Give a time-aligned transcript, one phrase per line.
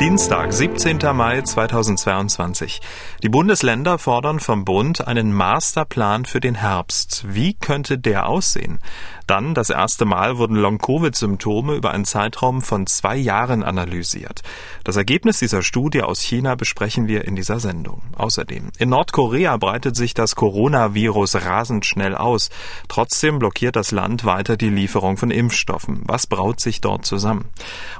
[0.00, 0.98] Dienstag, 17.
[1.12, 2.80] Mai 2022.
[3.22, 7.26] Die Bundesländer fordern vom Bund einen Masterplan für den Herbst.
[7.28, 8.78] Wie könnte der aussehen?
[9.26, 14.40] Dann, das erste Mal, wurden Long-Covid-Symptome über einen Zeitraum von zwei Jahren analysiert.
[14.82, 18.02] Das Ergebnis dieser Studie aus China besprechen wir in dieser Sendung.
[18.16, 22.50] Außerdem, in Nordkorea breitet sich das Coronavirus rasend schnell aus.
[22.88, 26.02] Trotzdem blockiert das Land weiter die Lieferung von Impfstoffen.
[26.06, 27.44] Was braut sich dort zusammen?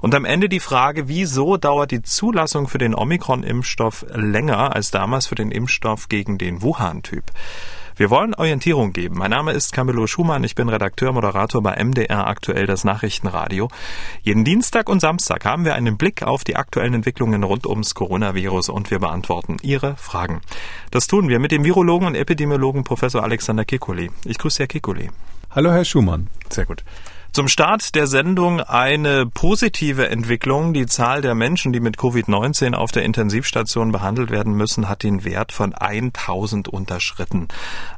[0.00, 5.26] Und am Ende die Frage, wieso dauert die Zulassung für den Omikron-Impfstoff länger als damals
[5.26, 7.24] für den Impfstoff gegen den Wuhan-Typ?
[7.96, 9.18] Wir wollen Orientierung geben.
[9.18, 10.42] Mein Name ist Camillo Schumann.
[10.42, 13.68] Ich bin Redakteur, Moderator bei MDR aktuell das Nachrichtenradio.
[14.22, 18.70] Jeden Dienstag und Samstag haben wir einen Blick auf die aktuellen Entwicklungen rund ums Coronavirus
[18.70, 20.40] und wir beantworten Ihre Fragen.
[20.90, 24.10] Das tun wir mit dem Virologen und Epidemiologen Professor Alexander Kikuli.
[24.24, 25.10] Ich grüße Herr Kikuli.
[25.50, 26.28] Hallo, Herr Schumann.
[26.48, 26.84] Sehr gut.
[27.32, 30.74] Zum Start der Sendung eine positive Entwicklung.
[30.74, 35.24] Die Zahl der Menschen, die mit Covid-19 auf der Intensivstation behandelt werden müssen, hat den
[35.24, 37.46] Wert von 1000 unterschritten.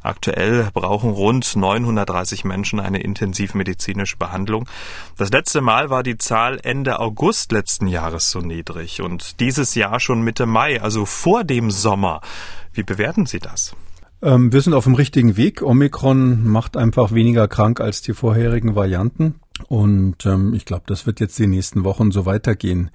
[0.03, 4.69] Aktuell brauchen rund 930 Menschen eine intensivmedizinische Behandlung.
[5.17, 9.99] Das letzte Mal war die Zahl Ende August letzten Jahres so niedrig und dieses Jahr
[9.99, 12.21] schon Mitte Mai, also vor dem Sommer.
[12.75, 13.75] Wie bewerten Sie das?
[14.23, 15.63] Ähm, wir sind auf dem richtigen Weg.
[15.63, 19.35] Omikron macht einfach weniger krank als die vorherigen Varianten.
[19.69, 22.91] Und ähm, ich glaube, das wird jetzt die nächsten Wochen so weitergehen.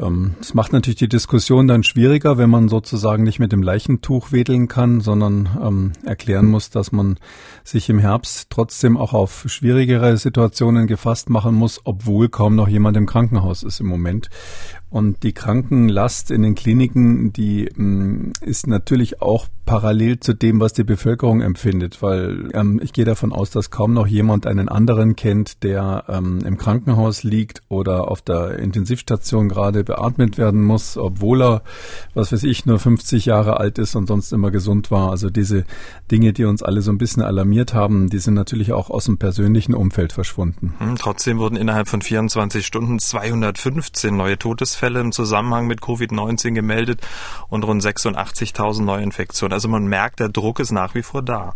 [0.00, 4.32] Ähm, das macht natürlich die Diskussion dann schwieriger, wenn man sozusagen nicht mit dem Leichentuch
[4.32, 7.18] wedeln kann, sondern ähm, erklären muss, dass man
[7.64, 12.96] sich im Herbst trotzdem auch auf schwierigere Situationen gefasst machen muss, obwohl kaum noch jemand
[12.96, 14.30] im Krankenhaus ist im Moment.
[14.90, 20.60] Und die Krankenlast in den Kliniken, die mh, mm, ist natürlich auch parallel zu dem,
[20.60, 24.70] was die Bevölkerung empfindet, weil ähm, ich gehe davon aus, dass kaum noch jemand einen
[24.70, 30.96] anderen kennt, der ähm, im Krankenhaus liegt oder auf der Intensivstation gerade beatmet werden muss,
[30.96, 31.62] obwohl er,
[32.14, 35.10] was weiß ich, nur 50 Jahre alt ist und sonst immer gesund war.
[35.10, 35.64] Also diese
[36.12, 39.18] Dinge, die uns alle so ein bisschen alarmiert haben, die sind natürlich auch aus dem
[39.18, 40.74] persönlichen Umfeld verschwunden.
[40.78, 47.00] Hm, trotzdem wurden innerhalb von 24 Stunden 215 neue Todesfälle im Zusammenhang mit Covid-19 gemeldet
[47.48, 49.54] und rund 86.000 Neuinfektionen.
[49.54, 51.54] Also man merkt, der Druck ist nach wie vor da.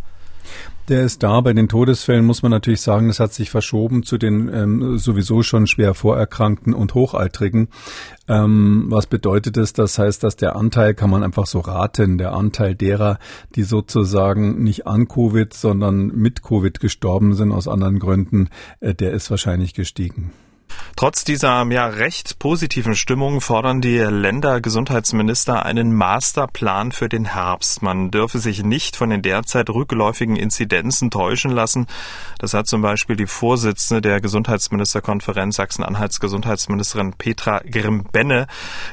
[0.89, 1.41] Der ist da.
[1.41, 5.43] Bei den Todesfällen muss man natürlich sagen, das hat sich verschoben zu den ähm, sowieso
[5.43, 7.69] schon schwer Vorerkrankten und Hochaltrigen.
[8.29, 9.73] Ähm, was bedeutet es?
[9.73, 13.19] Das heißt, dass der Anteil, kann man einfach so raten, der Anteil derer,
[13.55, 18.49] die sozusagen nicht an Covid, sondern mit Covid gestorben sind aus anderen Gründen,
[18.81, 20.33] äh, der ist wahrscheinlich gestiegen.
[20.97, 27.83] Trotz dieser ja recht positiven Stimmung fordern die Ländergesundheitsminister einen Masterplan für den Herbst.
[27.83, 31.87] Man dürfe sich nicht von den derzeit rückläufigen Inzidenzen täuschen lassen.
[32.39, 38.47] Das hat zum Beispiel die Vorsitzende der Gesundheitsministerkonferenz Sachsen-Anhalts Gesundheitsministerin Petra Grimbenne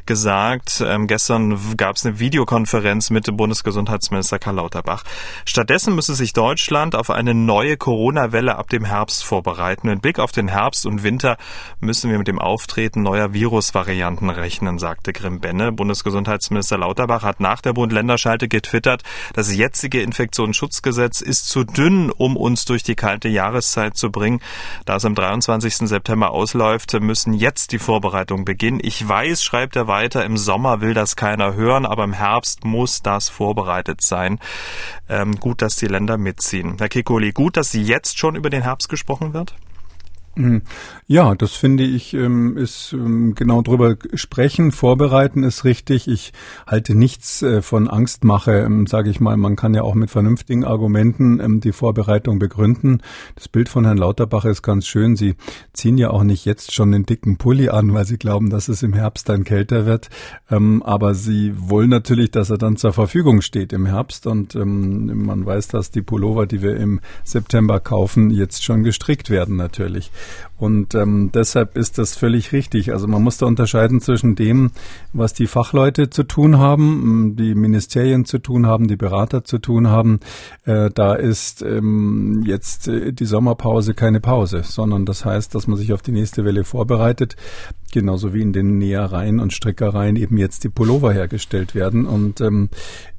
[0.06, 0.84] gesagt.
[0.86, 5.04] Ähm, gestern gab es eine Videokonferenz mit dem Bundesgesundheitsminister Karl Lauterbach.
[5.46, 9.90] Stattdessen müsse sich Deutschland auf eine neue Corona-Welle ab dem Herbst vorbereiten.
[9.90, 11.38] Mit Blick auf den Herbst und Winter
[11.80, 15.72] müssen wir mit dem Auftreten neuer Virusvarianten rechnen, sagte Grimbenne.
[15.72, 19.04] Bundesgesundheitsminister Lauterbach hat nach der Bund-Länder-Schalte getwittert,
[19.34, 24.42] das jetzige Infektionsschutzgesetz ist zu dünn, um uns durch die kalte Jahreszeit zu bringen.
[24.86, 25.88] Da es am 23.
[25.88, 28.80] September ausläuft, müssen jetzt die Vorbereitungen beginnen.
[28.82, 33.02] Ich weiß, schreibt er weiter, im Sommer will das keiner hören, aber im Herbst muss
[33.02, 34.40] das vorbereitet sein.
[35.08, 36.76] Ähm, gut, dass die Länder mitziehen.
[36.80, 39.56] Herr Kikoli, gut, dass jetzt schon über den Herbst gesprochen wird?
[40.36, 40.62] Mhm.
[41.08, 46.08] Ja, das finde ich ähm, ist ähm, genau drüber sprechen, vorbereiten ist richtig.
[46.08, 46.34] Ich
[46.66, 49.36] halte nichts äh, von Angstmache, ähm, sage ich mal.
[49.36, 53.02] Man kann ja auch mit vernünftigen Argumenten die Vorbereitung begründen.
[53.36, 55.16] Das Bild von Herrn Lauterbach ist ganz schön.
[55.16, 55.36] Sie
[55.74, 58.84] ziehen ja auch nicht jetzt schon den dicken Pulli an, weil sie glauben, dass es
[58.84, 60.10] im Herbst dann kälter wird.
[60.48, 64.28] Aber sie wollen natürlich, dass er dann zur Verfügung steht im Herbst.
[64.28, 69.56] Und man weiß, dass die Pullover, die wir im September kaufen, jetzt schon gestrickt werden
[69.56, 70.12] natürlich.
[70.58, 72.92] Und ähm, deshalb ist das völlig richtig.
[72.92, 74.72] Also man muss da unterscheiden zwischen dem,
[75.14, 79.88] was die Fachleute zu tun haben, die Ministerien zu tun haben, die Berater zu tun
[79.88, 80.20] haben.
[80.66, 85.78] Äh, da ist ähm, jetzt äh, die Sommerpause keine Pause, sondern das heißt, dass man
[85.78, 87.38] sich auf die nächste Welle vorbereitet.
[87.92, 92.06] Genauso wie in den Nähereien und Strickereien eben jetzt die Pullover hergestellt werden.
[92.06, 92.70] Und ähm,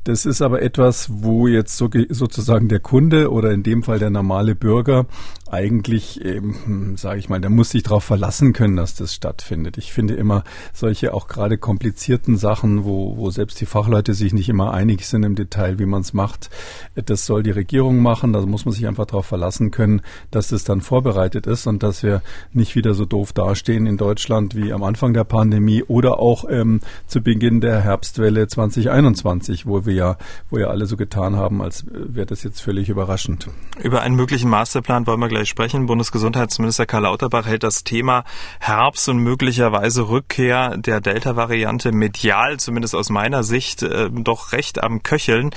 [0.05, 4.09] das ist aber etwas, wo jetzt so, sozusagen der Kunde oder in dem Fall der
[4.09, 5.07] normale Bürger
[5.51, 9.77] eigentlich, ähm, sage ich mal, der muss sich darauf verlassen können, dass das stattfindet.
[9.77, 14.49] Ich finde immer solche auch gerade komplizierten Sachen, wo, wo selbst die Fachleute sich nicht
[14.49, 16.51] immer einig sind im Detail, wie man es macht,
[16.95, 18.33] das soll die Regierung machen.
[18.33, 20.01] Da muss man sich einfach darauf verlassen können,
[20.31, 22.23] dass das dann vorbereitet ist und dass wir
[22.53, 26.81] nicht wieder so doof dastehen in Deutschland wie am Anfang der Pandemie oder auch ähm,
[27.07, 30.17] zu Beginn der Herbstwelle 2021, wo wir ja,
[30.51, 33.49] wo ja alle so getan haben, als wäre das jetzt völlig überraschend.
[33.83, 35.87] Über einen möglichen Masterplan wollen wir gleich sprechen.
[35.87, 38.25] Bundesgesundheitsminister Karl Lauterbach hält das Thema
[38.59, 45.03] Herbst und möglicherweise Rückkehr der Delta-Variante medial, zumindest aus meiner Sicht, äh, doch recht am
[45.03, 45.51] Köcheln.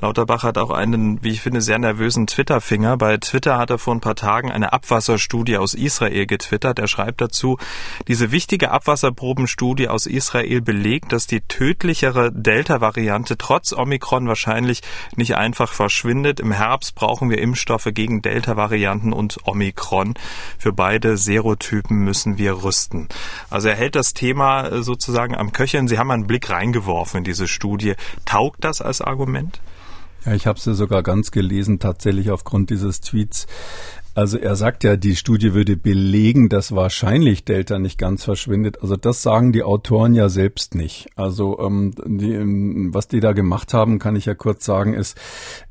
[0.00, 2.96] Lauterbach hat auch einen, wie ich finde, sehr nervösen Twitter-Finger.
[2.96, 6.78] Bei Twitter hat er vor ein paar Tagen eine Abwasserstudie aus Israel getwittert.
[6.78, 7.58] Er schreibt dazu,
[8.06, 14.82] diese wichtige Abwasserprobenstudie aus Israel belegt, dass die tödlichere Delta-Variante trotz Omikron wahrscheinlich
[15.16, 16.38] nicht einfach verschwindet.
[16.38, 20.14] Im Herbst brauchen wir Impfstoffe gegen Delta-Varianten und Omikron.
[20.58, 23.08] Für beide Serotypen müssen wir rüsten.
[23.50, 25.88] Also er hält das Thema äh, sozusagen am Köcheln.
[25.88, 27.94] Sie haben einen Blick reingeworfen in diese Studie.
[28.24, 29.60] Taugt das als Argument?
[30.24, 33.46] Ja, ich habe sie sogar ganz gelesen, tatsächlich aufgrund dieses Tweets.
[34.18, 38.82] Also er sagt ja, die Studie würde belegen, dass wahrscheinlich Delta nicht ganz verschwindet.
[38.82, 41.08] Also das sagen die Autoren ja selbst nicht.
[41.14, 45.16] Also ähm, die, ähm, was die da gemacht haben, kann ich ja kurz sagen, ist,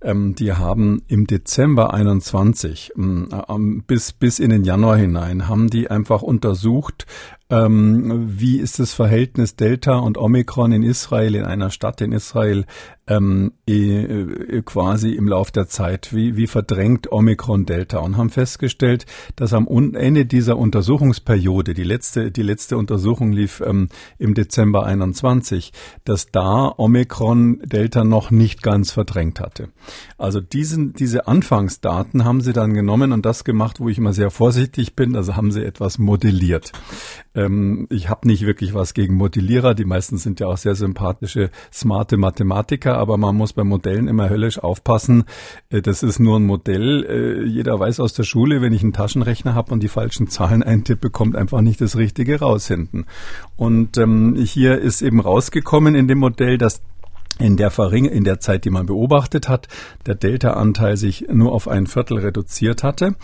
[0.02, 5.92] ähm, die haben im Dezember 21 ähm, bis bis in den Januar hinein haben die
[5.92, 7.06] einfach untersucht,
[7.50, 12.66] ähm, wie ist das Verhältnis Delta und Omikron in Israel, in einer Stadt in Israel,
[13.08, 16.14] ähm, äh, quasi im Lauf der Zeit?
[16.14, 18.00] Wie, wie verdrängt Omikron Delta?
[18.00, 19.06] Und haben festgestellt,
[19.38, 25.72] dass am Ende dieser Untersuchungsperiode, die letzte, die letzte Untersuchung lief ähm, im Dezember 21,
[26.04, 29.70] dass da Omikron Delta noch nicht ganz verdrängt hatte.
[30.18, 34.32] Also diesen, diese Anfangsdaten haben sie dann genommen und das gemacht, wo ich immer sehr
[34.32, 36.74] vorsichtig bin, also haben sie etwas modelliert.
[37.38, 39.75] Ähm, ich habe nicht wirklich was gegen Modellierer.
[39.75, 44.30] Die meisten sind ja auch sehr sympathische, smarte Mathematiker, aber man muss bei Modellen immer
[44.30, 45.24] höllisch aufpassen.
[45.69, 47.06] Äh, das ist nur ein Modell.
[47.06, 50.63] Äh, jeder weiß aus der Schule, wenn ich einen Taschenrechner habe und die falschen Zahlen
[50.63, 53.06] eintippe, kommt einfach nicht das Richtige raus hinten.
[53.56, 56.81] Und ähm, hier ist eben rausgekommen in dem Modell, dass
[57.39, 59.68] in der Verring in der Zeit, die man beobachtet hat,
[60.06, 63.16] der Delta-Anteil sich nur auf ein Viertel reduziert hatte.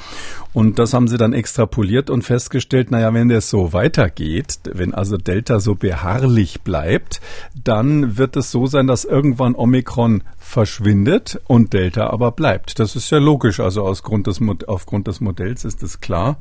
[0.53, 5.17] Und das haben sie dann extrapoliert und festgestellt, naja, wenn das so weitergeht, wenn also
[5.17, 7.21] Delta so beharrlich bleibt,
[7.61, 12.79] dann wird es so sein, dass irgendwann Omikron verschwindet und Delta aber bleibt.
[12.79, 16.37] Das ist ja logisch, also aus Grund des, aufgrund des Modells ist es klar.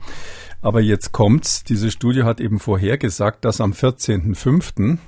[0.62, 1.64] Aber jetzt kommt's.
[1.64, 4.98] Diese Studie hat eben vorhergesagt, dass am 14.05.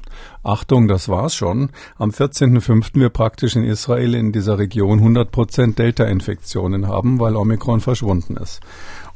[0.43, 1.71] Achtung, das war's schon.
[1.97, 2.95] Am 14.05.
[2.95, 8.61] wir praktisch in Israel in dieser Region 100 Prozent Delta-Infektionen haben, weil Omikron verschwunden ist.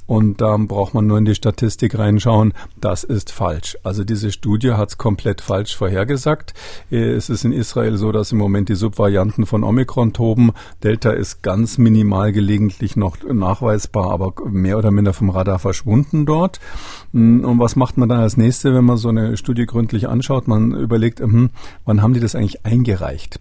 [0.09, 2.55] Und da braucht man nur in die Statistik reinschauen.
[2.81, 3.77] Das ist falsch.
[3.83, 6.55] Also diese Studie hat es komplett falsch vorhergesagt.
[6.91, 10.53] Äh, es ist in Israel so, dass im Moment die Subvarianten von Omikron toben.
[10.83, 16.59] Delta ist ganz minimal gelegentlich noch nachweisbar, aber mehr oder minder vom Radar verschwunden dort.
[17.13, 20.49] Hm, und was macht man dann als nächste, wenn man so eine Studie gründlich anschaut?
[20.49, 21.51] Man überlegt, hm,
[21.85, 23.41] wann haben die das eigentlich eingereicht?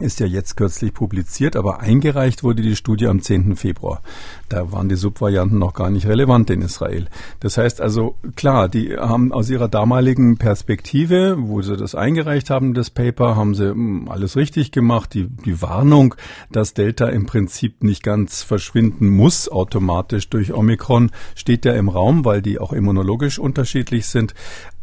[0.00, 3.56] Ist ja jetzt kürzlich publiziert, aber eingereicht wurde die Studie am 10.
[3.56, 4.02] Februar.
[4.48, 7.06] Da waren die Subvarianten noch gar nicht relevant in Israel.
[7.40, 12.74] Das heißt also, klar, die haben aus ihrer damaligen Perspektive, wo sie das eingereicht haben,
[12.74, 15.14] das Paper, haben sie hm, alles richtig gemacht.
[15.14, 16.16] Die, die Warnung,
[16.50, 22.24] dass Delta im Prinzip nicht ganz verschwinden muss, automatisch durch Omikron, steht ja im Raum,
[22.24, 24.34] weil die auch immunologisch unterschiedlich sind.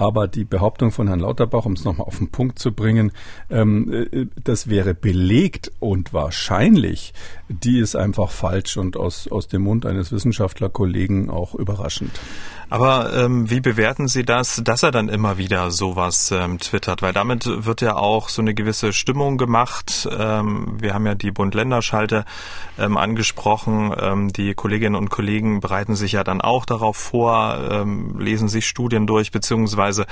[0.01, 3.11] Aber die Behauptung von Herrn Lauterbach, um es nochmal auf den Punkt zu bringen,
[3.51, 7.13] ähm, äh, das wäre belegt und wahrscheinlich,
[7.49, 12.19] die ist einfach falsch und aus, aus dem Mund eines Wissenschaftlerkollegen auch überraschend.
[12.71, 17.01] Aber ähm, wie bewerten Sie das, dass er dann immer wieder sowas ähm, twittert?
[17.01, 20.07] Weil damit wird ja auch so eine gewisse Stimmung gemacht.
[20.09, 22.23] Ähm, wir haben ja die Bund-Länder-Schalte
[22.79, 23.93] ähm, angesprochen.
[23.99, 28.65] Ähm, die Kolleginnen und Kollegen bereiten sich ja dann auch darauf vor, ähm, lesen sich
[28.65, 30.05] Studien durch, beziehungsweise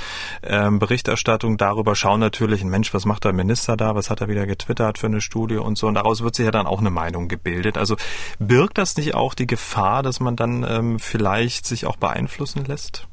[0.44, 3.96] ähm, Berichterstattung darüber, schauen natürlich, Mensch, was macht der Minister da?
[3.96, 5.88] Was hat er wieder getwittert für eine Studie und so?
[5.88, 7.78] Und daraus wird sich ja dann auch eine Meinung gebildet.
[7.78, 7.96] Also
[8.38, 12.66] birgt das nicht auch die Gefahr, dass man dann ähm, vielleicht sich auch beeinflusst beeinflussen
[12.66, 13.08] lässt?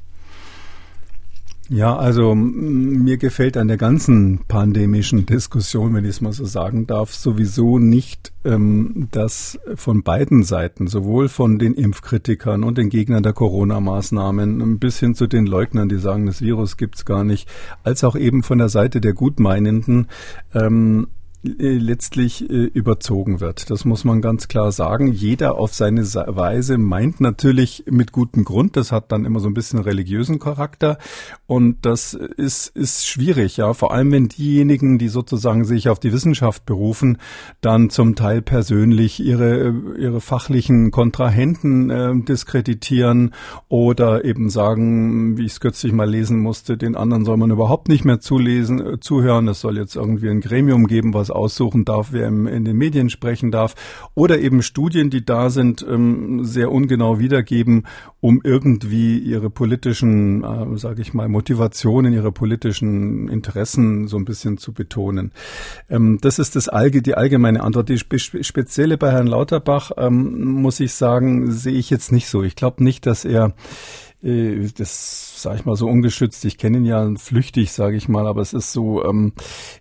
[1.69, 6.87] Ja, also mir gefällt an der ganzen pandemischen Diskussion, wenn ich es mal so sagen
[6.87, 13.25] darf, sowieso nicht, ähm, dass von beiden Seiten, sowohl von den Impfkritikern und den Gegnern
[13.25, 17.49] der Corona-Maßnahmen bis hin zu den Leugnern, die sagen, das Virus gibt's gar nicht,
[17.83, 20.07] als auch eben von der Seite der Gutmeinenden,
[20.55, 21.16] ähm, äh,
[21.59, 23.71] letztlich äh, überzogen wird.
[23.71, 25.13] Das muss man ganz klar sagen.
[25.13, 28.77] Jeder auf seine Weise meint natürlich mit gutem Grund.
[28.77, 30.99] Das hat dann immer so ein bisschen religiösen Charakter.
[31.47, 33.73] Und das ist, ist schwierig, ja.
[33.73, 37.19] Vor allem, wenn diejenigen, die sozusagen sich auf die Wissenschaft berufen,
[37.61, 43.33] dann zum Teil persönlich ihre, ihre fachlichen Kontrahenten äh, diskreditieren
[43.69, 47.89] oder eben sagen, wie ich es kürzlich mal lesen musste, den anderen soll man überhaupt
[47.89, 49.49] nicht mehr zulesen, äh, zuhören.
[49.49, 53.11] Es soll jetzt irgendwie ein Gremium geben, was aussuchen darf, wer im, in den Medien
[53.11, 53.75] sprechen darf,
[54.15, 57.87] oder eben Studien, die da sind, ähm, sehr ungenau wiedergeben,
[58.21, 64.59] um irgendwie ihre politischen, äh, sage ich mal, Motivationen, ihre politischen Interessen so ein bisschen
[64.59, 65.33] zu betonen.
[65.89, 67.89] Ähm, das ist das Allge die allgemeine Antwort.
[67.89, 72.43] Die spe spezielle bei Herrn Lauterbach, ähm, muss ich sagen, sehe ich jetzt nicht so.
[72.43, 73.55] Ich glaube nicht, dass er
[74.23, 76.45] äh, das sage ich mal so ungeschützt.
[76.45, 79.33] Ich kenne ihn ja flüchtig, sage ich mal, aber es ist so, ähm,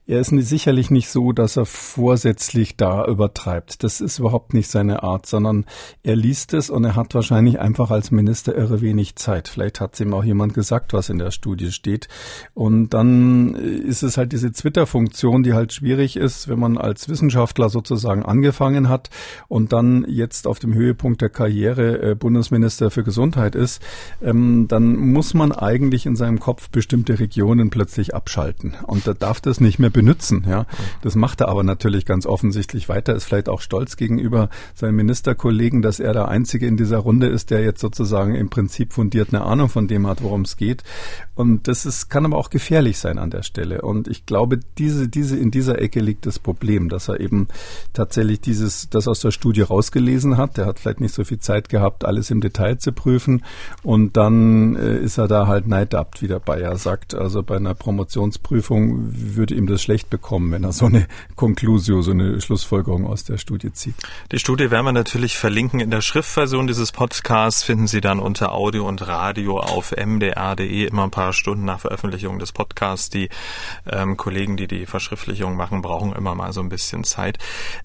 [0.05, 3.83] er ist sicherlich nicht so, dass er vorsätzlich da übertreibt.
[3.83, 5.65] Das ist überhaupt nicht seine Art, sondern
[6.03, 9.47] er liest es und er hat wahrscheinlich einfach als Minister irre wenig Zeit.
[9.47, 12.09] Vielleicht hat es ihm auch jemand gesagt, was in der Studie steht.
[12.53, 17.69] Und dann ist es halt diese Twitter-Funktion, die halt schwierig ist, wenn man als Wissenschaftler
[17.69, 19.09] sozusagen angefangen hat
[19.47, 23.81] und dann jetzt auf dem Höhepunkt der Karriere äh, Bundesminister für Gesundheit ist,
[24.21, 28.75] ähm, dann muss man eigentlich in seinem Kopf bestimmte Regionen plötzlich abschalten.
[28.85, 30.45] Und er darf das nicht mehr benutzen.
[30.47, 30.65] Ja.
[31.01, 35.81] Das macht er aber natürlich ganz offensichtlich weiter, ist vielleicht auch stolz gegenüber seinen Ministerkollegen,
[35.81, 39.43] dass er der Einzige in dieser Runde ist, der jetzt sozusagen im Prinzip fundiert eine
[39.43, 40.83] Ahnung von dem hat, worum es geht.
[41.35, 43.81] Und das ist, kann aber auch gefährlich sein an der Stelle.
[43.81, 47.49] Und ich glaube, diese, diese, in dieser Ecke liegt das Problem, dass er eben
[47.93, 50.55] tatsächlich dieses, das aus der Studie rausgelesen hat.
[50.57, 53.43] Der hat vielleicht nicht so viel Zeit gehabt, alles im Detail zu prüfen.
[53.83, 57.13] Und dann äh, ist er da da halt neidabt, wie der Bayer sagt.
[57.13, 62.11] Also bei einer Promotionsprüfung würde ihm das schlecht bekommen, wenn er so eine Conclusio, so
[62.11, 63.95] eine Schlussfolgerung aus der Studie zieht.
[64.31, 65.81] Die Studie werden wir natürlich verlinken.
[65.81, 71.03] In der Schriftversion dieses Podcasts finden Sie dann unter Audio und Radio auf mdr.de immer
[71.03, 73.09] ein paar Stunden nach Veröffentlichung des Podcasts.
[73.09, 73.27] Die
[73.91, 77.39] ähm, Kollegen, die die Verschriftlichung machen, brauchen immer mal so ein bisschen Zeit.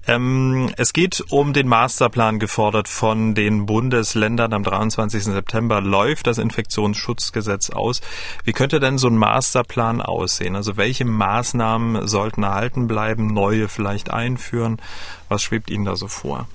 [0.07, 4.53] Ähm, es geht um den Masterplan gefordert von den Bundesländern.
[4.53, 5.25] Am 23.
[5.25, 8.01] September läuft das Infektionsschutzgesetz Gesetz aus.
[8.45, 10.57] Wie könnte denn so ein Masterplan aussehen?
[10.57, 14.81] Also welche Maßnahmen sollten erhalten bleiben, neue vielleicht einführen?
[15.29, 16.47] Was schwebt Ihnen da so vor?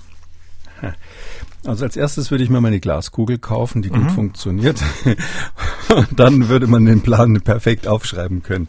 [1.66, 4.04] Also als erstes würde ich mir meine Glaskugel kaufen, die mhm.
[4.04, 4.82] gut funktioniert.
[5.96, 8.68] Und dann würde man den Plan perfekt aufschreiben können.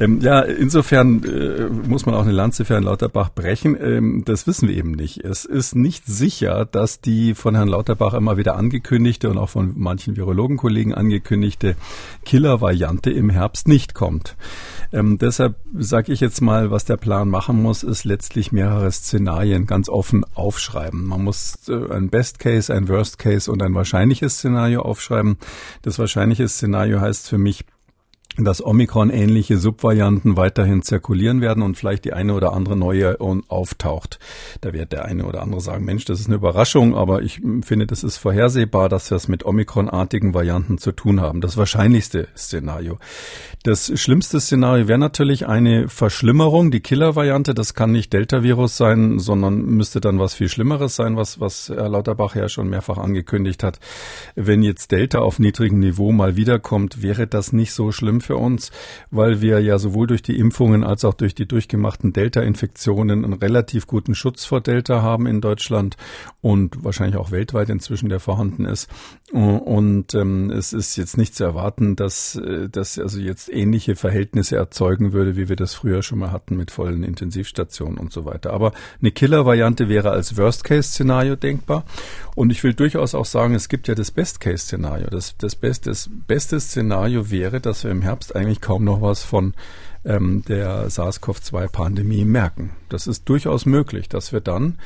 [0.00, 3.76] Ähm, ja, insofern äh, muss man auch eine Lanze für Herrn Lauterbach brechen.
[3.80, 5.18] Ähm, das wissen wir eben nicht.
[5.24, 9.74] Es ist nicht sicher, dass die von Herrn Lauterbach immer wieder angekündigte und auch von
[9.76, 11.76] manchen Virologenkollegen angekündigte
[12.24, 14.36] Killer-Variante im Herbst nicht kommt.
[14.94, 19.66] Ähm, deshalb sage ich jetzt mal, was der Plan machen muss, ist letztlich mehrere Szenarien
[19.66, 21.04] ganz offen aufschreiben.
[21.04, 25.36] Man muss äh, ein Best Case, ein Worst Case und ein wahrscheinliches Szenario aufschreiben.
[25.82, 27.64] Das wahrscheinliche Szenario heißt für mich,
[28.38, 34.18] dass Omikron-ähnliche Subvarianten weiterhin zirkulieren werden und vielleicht die eine oder andere neue auftaucht.
[34.60, 37.86] Da wird der eine oder andere sagen, Mensch, das ist eine Überraschung, aber ich finde,
[37.86, 41.40] das ist vorhersehbar, dass wir es mit Omikron-artigen Varianten zu tun haben.
[41.40, 42.98] Das wahrscheinlichste Szenario.
[43.62, 47.54] Das schlimmste Szenario wäre natürlich eine Verschlimmerung, die Killer-Variante.
[47.54, 51.88] Das kann nicht Delta-Virus sein, sondern müsste dann was viel Schlimmeres sein, was, was Herr
[51.88, 53.78] Lauterbach ja schon mehrfach angekündigt hat.
[54.34, 58.72] Wenn jetzt Delta auf niedrigem Niveau mal wiederkommt, wäre das nicht so schlimm für uns,
[59.10, 63.86] weil wir ja sowohl durch die Impfungen als auch durch die durchgemachten Delta-Infektionen einen relativ
[63.86, 65.96] guten Schutz vor Delta haben in Deutschland
[66.40, 68.88] und wahrscheinlich auch weltweit inzwischen der vorhanden ist.
[69.32, 74.56] Und ähm, es ist jetzt nicht zu erwarten, dass äh, das also jetzt ähnliche Verhältnisse
[74.56, 78.52] erzeugen würde, wie wir das früher schon mal hatten mit vollen Intensivstationen und so weiter.
[78.52, 81.84] Aber eine Killer-Variante wäre als Worst-Case-Szenario denkbar.
[82.34, 85.06] Und ich will durchaus auch sagen, es gibt ja das Best-Case-Szenario.
[85.08, 89.22] Das, das, beste, das beste Szenario wäre, dass wir im Herbst eigentlich kaum noch was
[89.22, 89.54] von
[90.04, 92.70] ähm, der SARS-CoV-2-Pandemie merken.
[92.88, 94.78] Das ist durchaus möglich, dass wir dann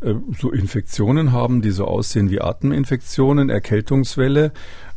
[0.00, 4.52] äh, so Infektionen haben, die so aussehen wie Ateminfektionen, Erkältungswelle,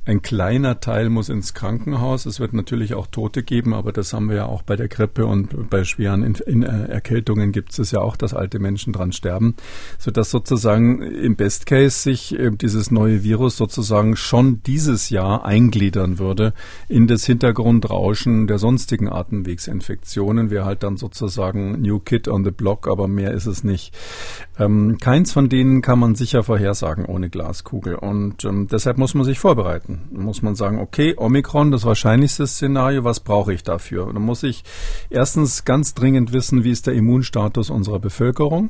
[0.09, 2.25] Ein kleiner Teil muss ins Krankenhaus.
[2.25, 5.27] Es wird natürlich auch Tote geben, aber das haben wir ja auch bei der Grippe
[5.27, 9.11] und bei schweren in, in, äh, Erkältungen gibt es ja auch, dass alte Menschen dran
[9.11, 9.55] sterben,
[9.99, 16.17] sodass sozusagen im Best Case sich äh, dieses neue Virus sozusagen schon dieses Jahr eingliedern
[16.17, 16.55] würde
[16.87, 20.49] in das Hintergrundrauschen der sonstigen Atemwegsinfektionen.
[20.49, 23.95] Wäre halt dann sozusagen New Kid on the Block, aber mehr ist es nicht.
[24.57, 29.23] Ähm, keins von denen kann man sicher vorhersagen ohne Glaskugel und ähm, deshalb muss man
[29.23, 29.98] sich vorbereiten.
[30.11, 34.11] Muss man sagen, okay, Omikron, das wahrscheinlichste Szenario, was brauche ich dafür?
[34.11, 34.63] Dann muss ich
[35.09, 38.69] erstens ganz dringend wissen, wie ist der Immunstatus unserer Bevölkerung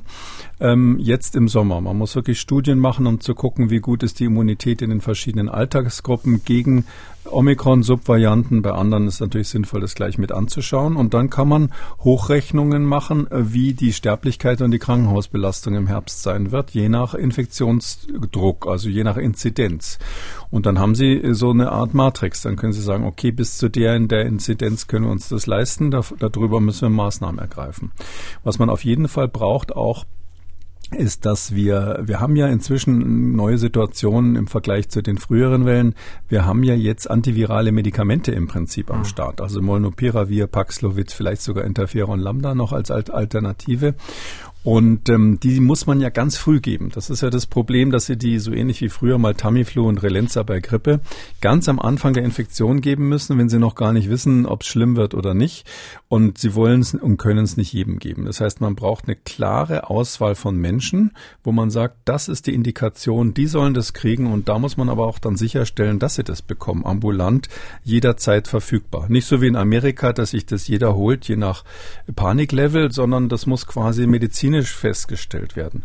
[0.60, 1.82] ähm, jetzt im Sommer.
[1.82, 5.02] Man muss wirklich Studien machen, um zu gucken, wie gut ist die Immunität in den
[5.02, 6.86] verschiedenen Alltagsgruppen gegen
[7.32, 8.62] Omikron-Subvarianten.
[8.62, 10.96] Bei anderen ist natürlich sinnvoll, das gleich mit anzuschauen.
[10.96, 11.72] Und dann kann man
[12.04, 18.68] Hochrechnungen machen, wie die Sterblichkeit und die Krankenhausbelastung im Herbst sein wird, je nach Infektionsdruck,
[18.68, 20.00] also je nach Inzidenz.
[20.52, 22.42] Und dann haben Sie so eine Art Matrix.
[22.42, 25.48] Dann können Sie sagen, okay, bis zu der in der Inzidenz können wir uns das
[25.48, 25.92] leisten.
[25.92, 27.92] darüber müssen wir Maßnahmen ergreifen.
[28.44, 30.06] Was man auf jeden Fall braucht, auch
[30.96, 35.96] ist, dass wir, wir haben ja inzwischen neue Situationen im Vergleich zu den früheren Wellen.
[36.28, 39.06] Wir haben ja jetzt antivirale Medikamente im Prinzip am.
[39.06, 39.42] Start.
[39.42, 43.96] Also Molnupiravir, Paxlovid, vielleicht sogar Interferon Lambda noch als Alternative.
[44.64, 46.92] Und ähm, die muss man ja ganz früh geben.
[46.94, 50.04] Das ist ja das Problem, dass sie die so ähnlich wie früher mal Tamiflu und
[50.04, 51.00] Relenza bei Grippe
[51.40, 54.68] ganz am Anfang der Infektion geben müssen, wenn sie noch gar nicht wissen, ob es
[54.68, 55.66] schlimm wird oder nicht.
[56.10, 58.26] Und sie wollen es und können es nicht jedem geben.
[58.26, 61.12] Das heißt, man braucht eine klare Auswahl von Menschen,
[61.42, 64.28] wo man sagt, das ist die Indikation, die sollen das kriegen.
[64.28, 67.48] Und da muss man aber auch dann sicherstellen, dass sie das bekommen, ambulant,
[67.86, 69.06] jederzeit verfügbar.
[69.08, 71.64] Nicht so wie in Amerika, dass sich das jeder holt, je nach
[72.14, 75.84] Paniklevel, sondern das muss quasi medizinisch medizinisch festgestellt werden.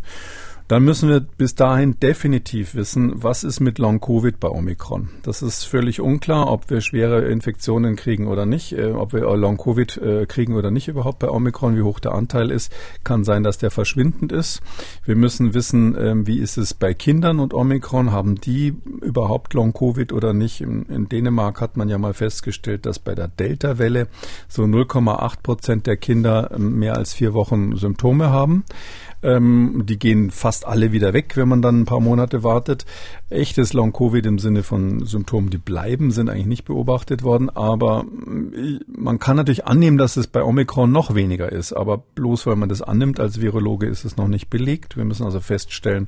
[0.67, 5.09] Dann müssen wir bis dahin definitiv wissen, was ist mit Long-Covid bei Omikron.
[5.21, 9.97] Das ist völlig unklar, ob wir schwere Infektionen kriegen oder nicht, äh, ob wir Long-Covid
[9.97, 12.73] äh, kriegen oder nicht überhaupt bei Omikron, wie hoch der Anteil ist.
[13.03, 14.61] Kann sein, dass der verschwindend ist.
[15.03, 18.11] Wir müssen wissen, äh, wie ist es bei Kindern und Omikron.
[18.11, 20.61] Haben die überhaupt Long-Covid oder nicht?
[20.61, 24.07] In, in, Dänemark hat man ja mal festgestellt, dass bei der Delta-Welle
[24.47, 28.63] so 0,8 Prozent der Kinder ähm, mehr als vier Wochen Symptome haben.
[29.23, 32.85] Ähm, die gehen fast alle wieder weg, wenn man dann ein paar Monate wartet.
[33.29, 37.49] Echtes Long-Covid im Sinne von Symptomen, die bleiben, sind eigentlich nicht beobachtet worden.
[37.49, 38.05] Aber
[38.55, 41.73] äh, man kann natürlich annehmen, dass es bei Omikron noch weniger ist.
[41.73, 44.97] Aber bloß weil man das annimmt als Virologe, ist es noch nicht belegt.
[44.97, 46.07] Wir müssen also feststellen,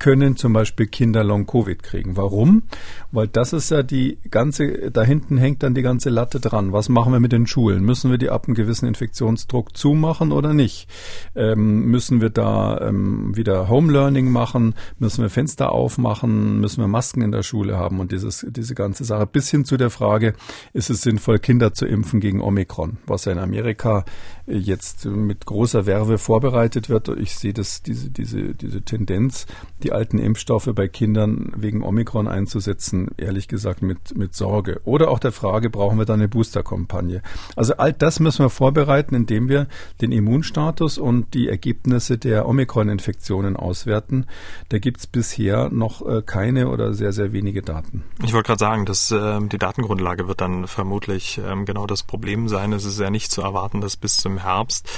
[0.00, 2.16] können zum Beispiel Kinder Long-Covid kriegen.
[2.16, 2.64] Warum?
[3.12, 6.72] Weil das ist ja die ganze, da hinten hängt dann die ganze Latte dran.
[6.72, 7.84] Was machen wir mit den Schulen?
[7.84, 10.88] Müssen wir die ab einem gewissen Infektionsdruck zumachen oder nicht?
[11.36, 14.74] Ähm, müssen wir da ähm, wieder Home Learning machen?
[14.98, 16.60] Müssen wir Fenster aufmachen?
[16.60, 18.00] Müssen wir Masken in der Schule haben?
[18.00, 20.32] Und dieses, diese ganze Sache bis hin zu der Frage,
[20.72, 24.04] ist es sinnvoll, Kinder zu impfen gegen Omikron, was ja in Amerika
[24.50, 27.08] jetzt mit großer Werbe vorbereitet wird.
[27.08, 29.46] Ich sehe das, diese, diese, diese Tendenz,
[29.82, 34.80] die alten Impfstoffe bei Kindern wegen Omikron einzusetzen, ehrlich gesagt mit, mit Sorge.
[34.84, 37.22] Oder auch der Frage, brauchen wir da eine Boosterkampagne?
[37.56, 39.66] Also all das müssen wir vorbereiten, indem wir
[40.00, 44.26] den Immunstatus und die Ergebnisse der Omikron-Infektionen auswerten.
[44.68, 48.04] Da gibt es bisher noch äh, keine oder sehr, sehr wenige Daten.
[48.24, 52.48] Ich wollte gerade sagen, dass äh, die Datengrundlage wird dann vermutlich äh, genau das Problem
[52.48, 52.72] sein.
[52.72, 54.88] Es ist ja nicht zu erwarten, dass bis zum Herbst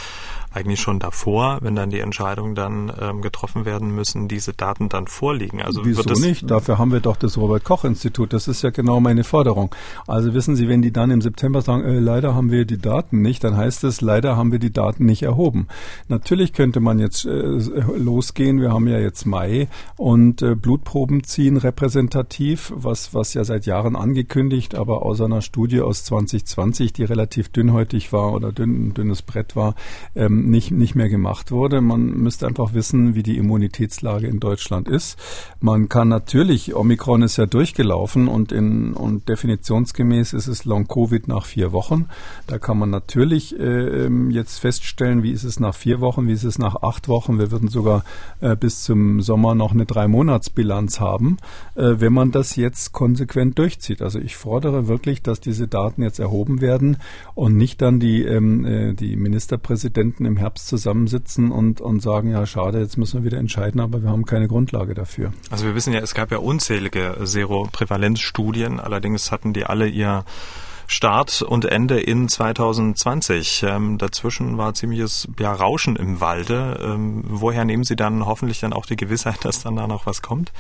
[0.55, 5.07] eigentlich schon davor, wenn dann die Entscheidungen dann ähm, getroffen werden müssen, diese Daten dann
[5.07, 5.63] vorliegen.
[5.63, 6.51] Also Wieso wird nicht?
[6.51, 8.33] Dafür haben wir doch das Robert Koch Institut.
[8.33, 9.75] Das ist ja genau meine Forderung.
[10.07, 13.23] Also wissen Sie, wenn die dann im September sagen, äh, leider haben wir die Daten
[13.23, 15.69] nicht, dann heißt es, leider haben wir die Daten nicht erhoben.
[16.09, 18.61] Natürlich könnte man jetzt äh, losgehen.
[18.61, 23.97] Wir haben ja jetzt Mai und äh, Blutproben ziehen repräsentativ, was was ja seit Jahren
[23.97, 29.57] angekündigt, aber aus einer Studie aus 2020, die relativ dünnhäutig war oder dünn, dünnes Brett
[29.57, 29.75] war,
[30.15, 31.81] ähm, nicht, nicht mehr gemacht wurde.
[31.81, 35.19] Man müsste einfach wissen, wie die Immunitätslage in Deutschland ist.
[35.61, 41.29] Man kann natürlich, Omikron ist ja durchgelaufen und in, und definitionsgemäß ist es Long Covid
[41.29, 42.07] nach vier Wochen.
[42.47, 43.63] Da kann man natürlich äh,
[44.07, 47.39] ähm, jetzt feststellen, wie ist es nach vier Wochen, wie ist es nach acht Wochen.
[47.39, 48.05] Wir würden sogar
[48.41, 51.39] äh, bis zum Sommer noch eine Drei-Monats-Bilanz haben,
[51.75, 54.03] äh, wenn man das jetzt konsequent durchzieht.
[54.03, 56.97] Also ich fordere wirklich, dass diese Daten jetzt erhoben werden
[57.35, 62.45] und nicht dann die, ähm, äh, die Ministerpräsidenten im Herbst zusammensitzen und, und sagen, ja,
[62.47, 65.33] schade, jetzt müssen wir wieder entscheiden, aber wir haben keine Grundlage dafür.
[65.51, 70.25] Also wir wissen ja, es gab ja unzählige Seroprävalenzstudien, allerdings hatten die alle ihr
[70.87, 73.65] Start und Ende in 2020.
[73.67, 76.79] Ähm, dazwischen war ziemliches ja, Rauschen im Walde.
[76.83, 80.23] Ähm, woher nehmen Sie dann hoffentlich dann auch die Gewissheit, dass dann da noch was
[80.23, 80.53] kommt?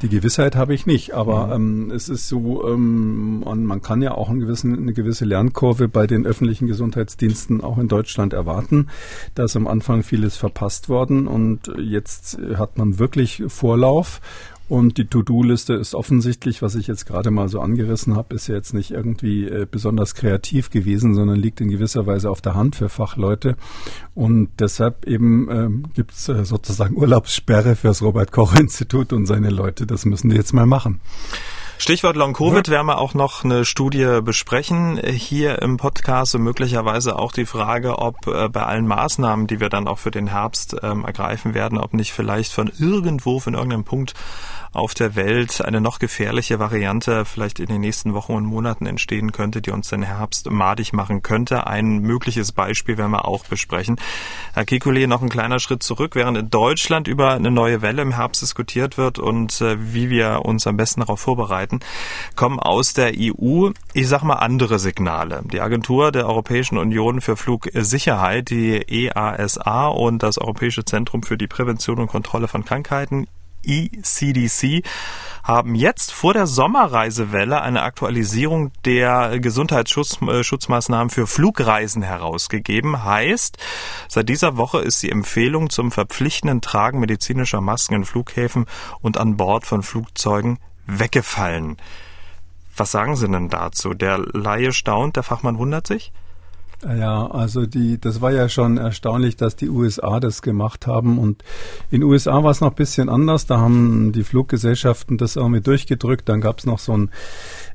[0.00, 1.88] Die Gewissheit habe ich nicht, aber mhm.
[1.88, 5.88] ähm, es ist so, ähm, man, man kann ja auch einen gewissen, eine gewisse Lernkurve
[5.88, 8.88] bei den öffentlichen Gesundheitsdiensten auch in Deutschland erwarten.
[9.34, 14.20] Da ist am Anfang vieles verpasst worden und jetzt hat man wirklich Vorlauf
[14.68, 18.54] und die To-Do-Liste ist offensichtlich, was ich jetzt gerade mal so angerissen habe, ist ja
[18.54, 22.76] jetzt nicht irgendwie äh, besonders kreativ gewesen, sondern liegt in gewisser Weise auf der Hand
[22.76, 23.56] für Fachleute.
[24.14, 29.86] Und deshalb eben ähm, gibt es äh, sozusagen Urlaubssperre fürs Robert-Koch-Institut und seine Leute.
[29.86, 31.00] Das müssen die jetzt mal machen.
[31.80, 37.16] Stichwort Long Covid werden wir auch noch eine Studie besprechen hier im Podcast und möglicherweise
[37.16, 40.74] auch die Frage, ob äh, bei allen Maßnahmen, die wir dann auch für den Herbst
[40.82, 44.14] ähm, ergreifen werden, ob nicht vielleicht von irgendwo, von irgendeinem Punkt
[44.72, 49.32] auf der Welt eine noch gefährliche Variante vielleicht in den nächsten Wochen und Monaten entstehen
[49.32, 51.66] könnte, die uns den Herbst madig machen könnte.
[51.66, 53.96] Ein mögliches Beispiel werden wir auch besprechen.
[54.54, 56.14] Herr Kekulé, noch ein kleiner Schritt zurück.
[56.14, 60.42] Während in Deutschland über eine neue Welle im Herbst diskutiert wird und äh, wie wir
[60.44, 61.80] uns am besten darauf vorbereiten,
[62.36, 65.42] kommen aus der EU, ich sag mal, andere Signale.
[65.52, 71.46] Die Agentur der Europäischen Union für Flugsicherheit, die EASA und das Europäische Zentrum für die
[71.46, 73.26] Prävention und Kontrolle von Krankheiten,
[73.68, 74.82] ECDC
[75.44, 83.04] haben jetzt vor der Sommerreisewelle eine Aktualisierung der Gesundheitsschutzmaßnahmen für Flugreisen herausgegeben.
[83.04, 83.56] Heißt,
[84.08, 88.66] seit dieser Woche ist die Empfehlung zum verpflichtenden Tragen medizinischer Masken in Flughäfen
[89.00, 91.76] und an Bord von Flugzeugen weggefallen.
[92.76, 93.94] Was sagen Sie denn dazu?
[93.94, 96.12] Der Laie staunt, der Fachmann wundert sich?
[96.84, 101.18] Ja, also die, das war ja schon erstaunlich, dass die USA das gemacht haben.
[101.18, 101.42] Und
[101.90, 103.46] in USA war es noch ein bisschen anders.
[103.46, 106.28] Da haben die Fluggesellschaften das irgendwie durchgedrückt.
[106.28, 107.10] Dann gab es noch so ein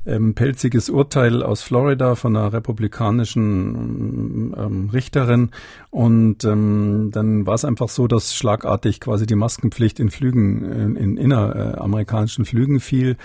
[0.06, 5.50] ähm, pelziges Urteil aus Florida von einer republikanischen ähm, Richterin.
[5.90, 10.96] Und ähm, dann war es einfach so, dass schlagartig quasi die Maskenpflicht in Flügen, in,
[10.96, 13.18] in inneramerikanischen Flügen fiel.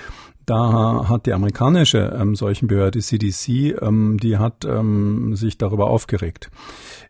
[0.49, 6.49] Da hat die amerikanische ähm, Seuchenbehörde CDC, ähm, die hat ähm, sich darüber aufgeregt.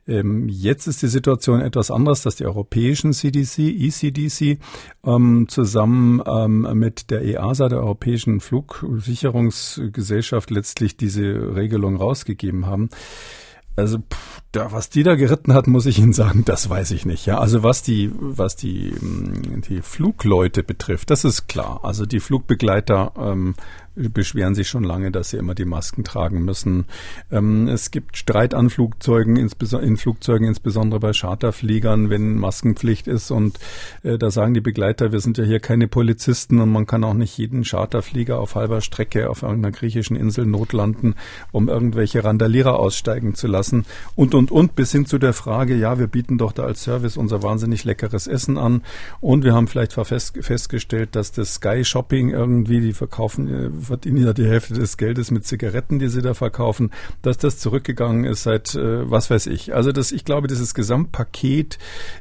[0.06, 4.60] Ähm, jetzt ist die Situation etwas anders, dass die europäischen CDC, ECDC,
[5.06, 12.90] ähm, zusammen ähm, mit der EASA, der Europäischen Flugsicherungsgesellschaft, letztlich diese Regelung rausgegeben haben.
[13.76, 17.06] Also pff, da, was die da geritten hat, muss ich Ihnen sagen, das weiß ich
[17.06, 17.26] nicht.
[17.26, 21.82] Ja, also was die, was die, mm, die Flugleute betrifft, das ist klar.
[21.84, 23.56] Also die Flugbegleiter ähm,
[24.08, 26.86] beschweren sich schon lange, dass sie immer die Masken tragen müssen.
[27.32, 33.32] Ähm, es gibt Streit an Flugzeugen, in Flugzeugen, insbesondere bei Charterfliegern, wenn Maskenpflicht ist.
[33.32, 33.60] Und
[34.04, 37.14] äh, da sagen die Begleiter, wir sind ja hier keine Polizisten und man kann auch
[37.14, 41.16] nicht jeden Charterflieger auf halber Strecke auf irgendeiner griechischen Insel notlanden,
[41.52, 43.86] um irgendwelche Randalierer aussteigen zu lassen.
[44.16, 47.18] Und, und, und, bis hin zu der Frage, ja, wir bieten doch da als Service
[47.18, 48.82] unser wahnsinnig leckeres Essen an.
[49.20, 54.34] Und wir haben vielleicht festgestellt, dass das Sky Shopping irgendwie, die verkaufen äh, verdienen ja
[54.34, 58.74] die Hälfte des Geldes mit Zigaretten, die sie da verkaufen, dass das zurückgegangen ist seit
[58.76, 59.76] äh, was weiß ich.
[59.76, 61.78] Also das, ich glaube, dieses Gesamtpaket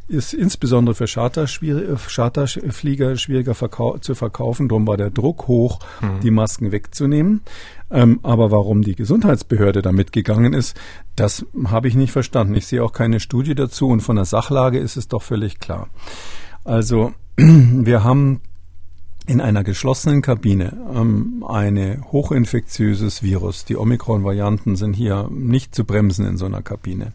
[0.08, 4.68] ist insbesondere für Charter Charterflieger schwieriger verkau zu verkaufen.
[4.68, 6.20] Darum war der Druck hoch, mhm.
[6.20, 7.42] die Masken wegzunehmen.
[7.90, 10.78] Ähm, aber warum die Gesundheitsbehörde da mitgegangen ist,
[11.16, 12.54] das habe ich nicht verstanden.
[12.54, 15.88] Ich sehe auch keine Studie dazu und von der Sachlage ist es doch völlig klar.
[16.64, 18.40] Also wir haben
[19.28, 23.66] in einer geschlossenen Kabine ähm, eine hochinfektiöses Virus.
[23.66, 27.12] Die Omikron-Varianten sind hier nicht zu bremsen in so einer Kabine.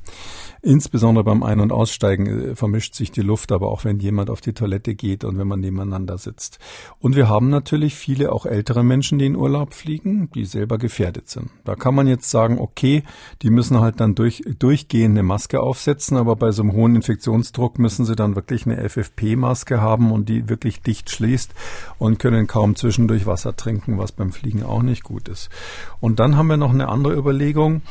[0.66, 4.40] Insbesondere beim Ein- und Aussteigen äh, vermischt sich die Luft, aber auch wenn jemand auf
[4.40, 6.58] die Toilette geht und wenn man nebeneinander sitzt.
[7.00, 11.28] Und wir haben natürlich viele auch ältere Menschen, die in Urlaub fliegen, die selber gefährdet
[11.28, 11.50] sind.
[11.66, 13.04] Da kann man jetzt sagen, okay,
[13.42, 17.78] die müssen halt dann durch, durchgehend eine Maske aufsetzen, aber bei so einem hohen Infektionsdruck
[17.78, 21.54] müssen sie dann wirklich eine FFP-Maske haben und die wirklich dicht schließt
[21.98, 25.50] und können kaum zwischendurch Wasser trinken, was beim Fliegen auch nicht gut ist.
[26.00, 27.82] Und dann haben wir noch eine andere Überlegung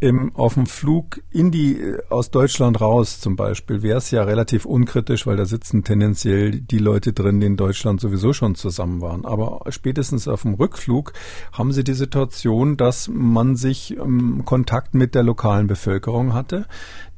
[0.00, 4.22] im, auf dem Flug in die, äh, aus Deutschland raus zum Beispiel, wäre es ja
[4.24, 9.02] relativ unkritisch, weil da sitzen tendenziell die Leute drin, die in Deutschland sowieso schon zusammen
[9.02, 9.26] waren.
[9.26, 11.12] Aber spätestens auf dem Rückflug
[11.52, 16.66] haben sie die Situation, dass man sich ähm, Kontakt mit der lokalen Bevölkerung hatte.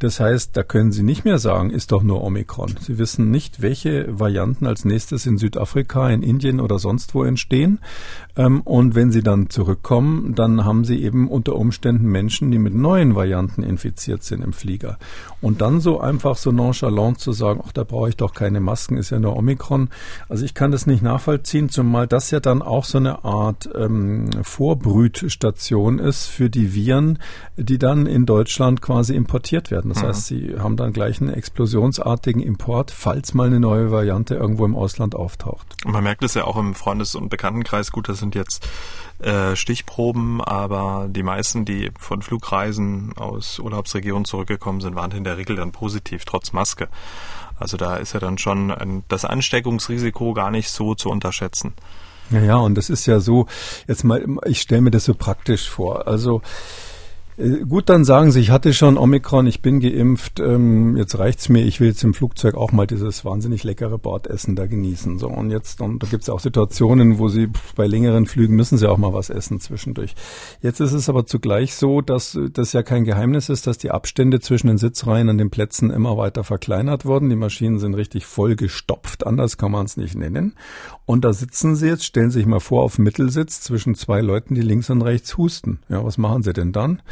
[0.03, 2.75] Das heißt, da können Sie nicht mehr sagen, ist doch nur Omikron.
[2.81, 7.79] Sie wissen nicht, welche Varianten als nächstes in Südafrika, in Indien oder sonst wo entstehen.
[8.37, 12.75] Ähm, und wenn Sie dann zurückkommen, dann haben Sie eben unter Umständen Menschen, die mit
[12.75, 14.99] neuen Varianten infiziert sind im Flieger.
[15.41, 18.97] Und dann so einfach so nonchalant zu sagen, ach, da brauche ich doch keine Masken,
[18.97, 19.89] ist ja nur Omikron.
[20.29, 24.31] Also ich kann das nicht nachvollziehen, zumal das ja dann auch so eine Art ähm,
[24.43, 27.21] Vorbrütstation ist für die Viren,
[27.57, 29.92] die dann in Deutschland quasi importiert werden.
[29.93, 30.07] Das mhm.
[30.07, 34.75] heißt, sie haben dann gleich einen explosionsartigen Import, falls mal eine neue Variante irgendwo im
[34.75, 35.67] Ausland auftaucht.
[35.85, 37.93] Und man merkt es ja auch im Freundes- und Bekanntenkreis.
[37.93, 38.67] Gut, das sind jetzt
[39.19, 45.37] äh, Stichproben, aber die meisten, die von Flugreisen aus Urlaubsregionen zurückgekommen sind, waren in der
[45.37, 46.89] Regel dann positiv, trotz Maske.
[47.59, 51.75] Also da ist ja dann schon ein, das Ansteckungsrisiko gar nicht so zu unterschätzen.
[52.31, 53.47] Ja, ja, und das ist ja so,
[53.87, 56.09] jetzt mal, ich stelle mir das so praktisch vor.
[56.09, 56.41] Also
[57.69, 61.65] gut, dann sagen Sie, ich hatte schon Omikron, ich bin geimpft, ähm, jetzt reicht's mir,
[61.65, 65.19] ich will jetzt im Flugzeug auch mal dieses wahnsinnig leckere Bordessen da genießen.
[65.19, 68.89] So, und jetzt, und da gibt's auch Situationen, wo Sie bei längeren Flügen müssen Sie
[68.89, 70.15] auch mal was essen zwischendurch.
[70.61, 74.41] Jetzt ist es aber zugleich so, dass das ja kein Geheimnis ist, dass die Abstände
[74.41, 77.31] zwischen den Sitzreihen an den Plätzen immer weiter verkleinert wurden.
[77.31, 80.55] Die Maschinen sind richtig voll gestopft, anders kann man es nicht nennen.
[81.05, 84.55] Und da sitzen Sie jetzt, stellen Sie sich mal vor, auf Mittelsitz zwischen zwei Leuten,
[84.55, 85.81] die links und rechts husten.
[85.89, 87.03] Ja, was machen Sie denn dann?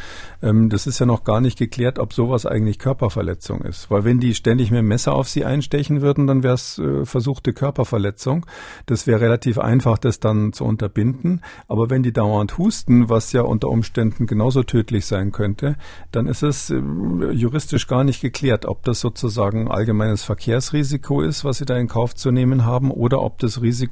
[0.42, 3.90] Ähm, das ist ja noch gar nicht geklärt, ob sowas eigentlich Körperverletzung ist.
[3.90, 7.04] Weil wenn die ständig mit dem Messer auf sie einstechen würden, dann wäre es äh,
[7.04, 8.46] versuchte Körperverletzung.
[8.86, 11.42] Das wäre relativ einfach, das dann zu unterbinden.
[11.68, 15.76] Aber wenn die dauernd husten, was ja unter Umständen genauso tödlich sein könnte,
[16.12, 16.80] dann ist es äh,
[17.32, 22.14] juristisch gar nicht geklärt, ob das sozusagen allgemeines Verkehrsrisiko ist, was sie da in Kauf
[22.14, 23.89] zu nehmen haben, oder ob das Risiko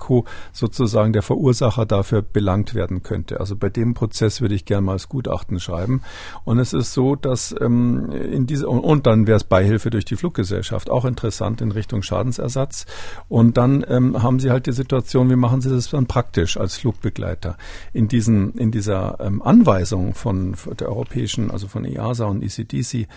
[0.52, 3.40] sozusagen der Verursacher dafür belangt werden könnte.
[3.40, 6.02] Also bei dem Prozess würde ich gerne mal das Gutachten schreiben.
[6.44, 10.16] Und es ist so, dass ähm, in diese und, dann wäre es Beihilfe durch die
[10.16, 12.86] Fluggesellschaft auch interessant in Richtung Schadensersatz.
[13.28, 16.76] Und dann ähm, haben Sie halt die Situation, wie machen Sie das dann praktisch als
[16.78, 17.56] Flugbegleiter
[17.92, 23.08] in diesen in dieser ähm, Anweisung von der europäischen, also von EASA und ECDC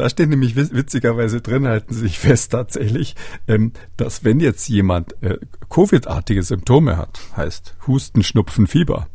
[0.00, 5.14] da steht nämlich witzigerweise drin, halten Sie sich fest tatsächlich, ähm, dass wenn jetzt jemand
[5.22, 9.08] äh, Covid-artige Symptome hat, heißt Husten, Schnupfen, Fieber,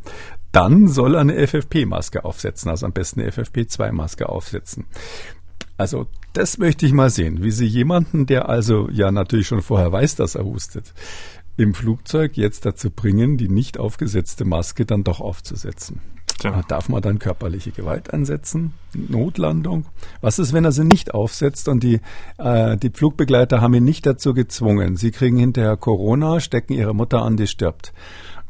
[0.52, 4.84] dann soll er eine FFP-Maske aufsetzen, also am besten eine FFP2-Maske aufsetzen.
[5.76, 9.90] Also das möchte ich mal sehen, wie Sie jemanden, der also ja natürlich schon vorher
[9.90, 10.94] weiß, dass er hustet,
[11.56, 16.00] im Flugzeug jetzt dazu bringen, die nicht aufgesetzte Maske dann doch aufzusetzen.
[16.46, 16.62] Ja.
[16.68, 18.74] Darf man dann körperliche Gewalt einsetzen?
[18.94, 19.86] Notlandung?
[20.20, 22.00] Was ist, wenn er sie nicht aufsetzt und die,
[22.38, 24.96] äh, die Flugbegleiter haben ihn nicht dazu gezwungen?
[24.96, 27.92] Sie kriegen hinterher Corona, stecken ihre Mutter an, die stirbt.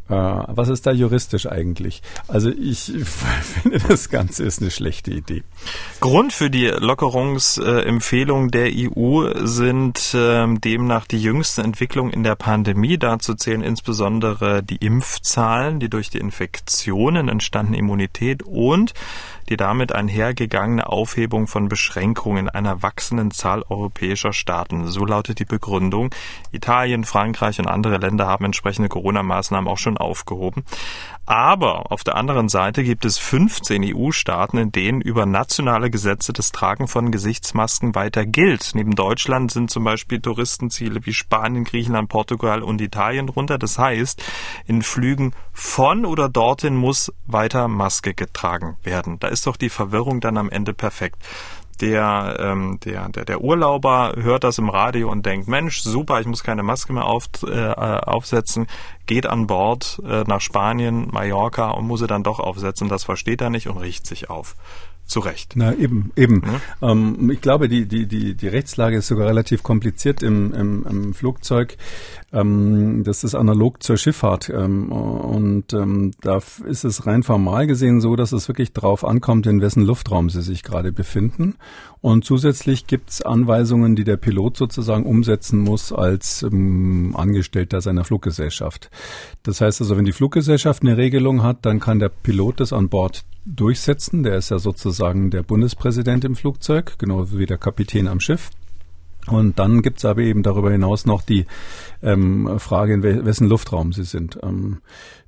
[0.08, 2.02] Äh, was ist da juristisch eigentlich?
[2.28, 5.42] Also ich finde, das Ganze ist eine schlechte Idee.
[6.00, 12.98] Grund für die Lockerungsempfehlung der EU sind ähm, demnach die jüngsten Entwicklungen in der Pandemie.
[12.98, 18.94] Dazu zählen insbesondere die Impfzahlen, die durch die Infektionen entstandene Immunität und
[19.48, 24.86] die damit einhergegangene Aufhebung von Beschränkungen einer wachsenden Zahl europäischer Staaten.
[24.86, 26.10] So lautet die Begründung.
[26.52, 30.64] Italien, Frankreich und andere Länder haben entsprechende Corona-Maßnahmen auch schon aufgehoben.
[31.26, 36.52] Aber auf der anderen Seite gibt es 15 EU-Staaten, in denen über nationale Gesetze das
[36.52, 38.70] Tragen von Gesichtsmasken weiter gilt.
[38.74, 43.58] Neben Deutschland sind zum Beispiel Touristenziele wie Spanien, Griechenland, Portugal und Italien drunter.
[43.58, 44.22] Das heißt,
[44.66, 49.18] in Flügen von oder dorthin muss weiter Maske getragen werden.
[49.18, 51.18] Da ist doch die Verwirrung dann am Ende perfekt
[51.80, 56.26] der, ähm, der, der, der Urlauber hört das im Radio und denkt, Mensch, super, ich
[56.26, 58.66] muss keine Maske mehr auf, äh, aufsetzen,
[59.06, 62.88] geht an Bord äh, nach Spanien, Mallorca und muss sie dann doch aufsetzen.
[62.88, 64.56] Das versteht er nicht und riecht sich auf.
[65.06, 65.52] Zu Recht.
[65.54, 66.42] Na eben, eben.
[66.80, 66.90] Ja?
[66.90, 71.14] Ähm, ich glaube, die, die, die, die Rechtslage ist sogar relativ kompliziert im, im, im
[71.14, 71.76] Flugzeug.
[72.32, 74.50] Ähm, das ist analog zur Schifffahrt.
[74.50, 79.46] Ähm, und ähm, da ist es rein formal gesehen so, dass es wirklich drauf ankommt,
[79.46, 81.54] in wessen Luftraum Sie sich gerade befinden.
[82.00, 88.04] Und zusätzlich gibt es Anweisungen, die der Pilot sozusagen umsetzen muss als ähm, Angestellter seiner
[88.04, 88.90] Fluggesellschaft.
[89.44, 92.88] Das heißt also, wenn die Fluggesellschaft eine Regelung hat, dann kann der Pilot das an
[92.88, 94.22] Bord durchsetzen.
[94.22, 98.50] Der ist ja sozusagen der Bundespräsident im Flugzeug, genau wie der Kapitän am Schiff.
[99.28, 101.46] Und dann gibt's aber eben darüber hinaus noch die
[102.02, 104.38] ähm, Frage, in wessen Luftraum sie sind.
[104.42, 104.78] Ähm,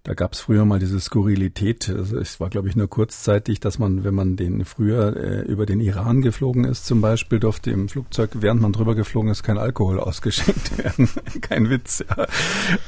[0.09, 1.91] da gab es früher mal diese Skurrilität.
[1.95, 5.67] Also es war, glaube ich, nur kurzzeitig, dass man, wenn man den früher äh, über
[5.67, 9.59] den Iran geflogen ist, zum Beispiel, durfte im Flugzeug, während man drüber geflogen ist, kein
[9.59, 11.11] Alkohol ausgeschenkt werden.
[11.43, 12.03] kein Witz.
[12.09, 12.27] Ja.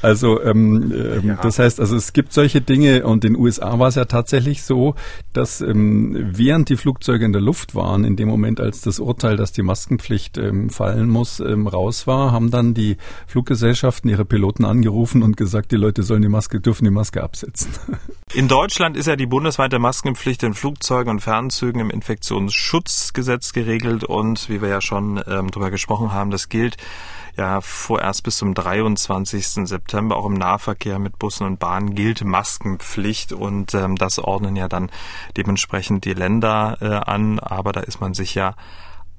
[0.01, 1.35] Also ähm, ähm, ja.
[1.43, 4.63] das heißt, also es gibt solche Dinge und in den USA war es ja tatsächlich
[4.63, 4.95] so,
[5.31, 9.37] dass ähm, während die Flugzeuge in der Luft waren, in dem Moment, als das Urteil,
[9.37, 14.65] dass die Maskenpflicht ähm, fallen muss, ähm, raus war, haben dann die Fluggesellschaften ihre Piloten
[14.65, 17.73] angerufen und gesagt, die Leute sollen die Maske, dürfen die Maske Maske absetzen.
[18.33, 24.47] In Deutschland ist ja die bundesweite Maskenpflicht in Flugzeugen und Fernzügen im Infektionsschutzgesetz geregelt und
[24.47, 26.77] wie wir ja schon ähm, darüber gesprochen haben, das gilt
[27.35, 29.67] ja vorerst bis zum 23.
[29.67, 30.15] September.
[30.15, 34.89] Auch im Nahverkehr mit Bussen und Bahnen gilt Maskenpflicht und ähm, das ordnen ja dann
[35.35, 37.39] dementsprechend die Länder äh, an.
[37.39, 38.55] Aber da ist man sich ja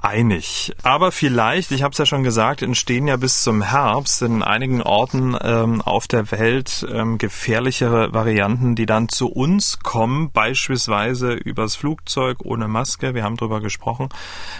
[0.02, 0.74] einig.
[0.82, 4.82] Aber vielleicht, ich habe es ja schon gesagt, entstehen ja bis zum Herbst in einigen
[4.82, 11.76] Orten ähm, auf der Welt ähm, gefährlichere Varianten, die dann zu uns kommen, beispielsweise übers
[11.76, 13.14] Flugzeug ohne Maske.
[13.14, 14.08] Wir haben darüber gesprochen.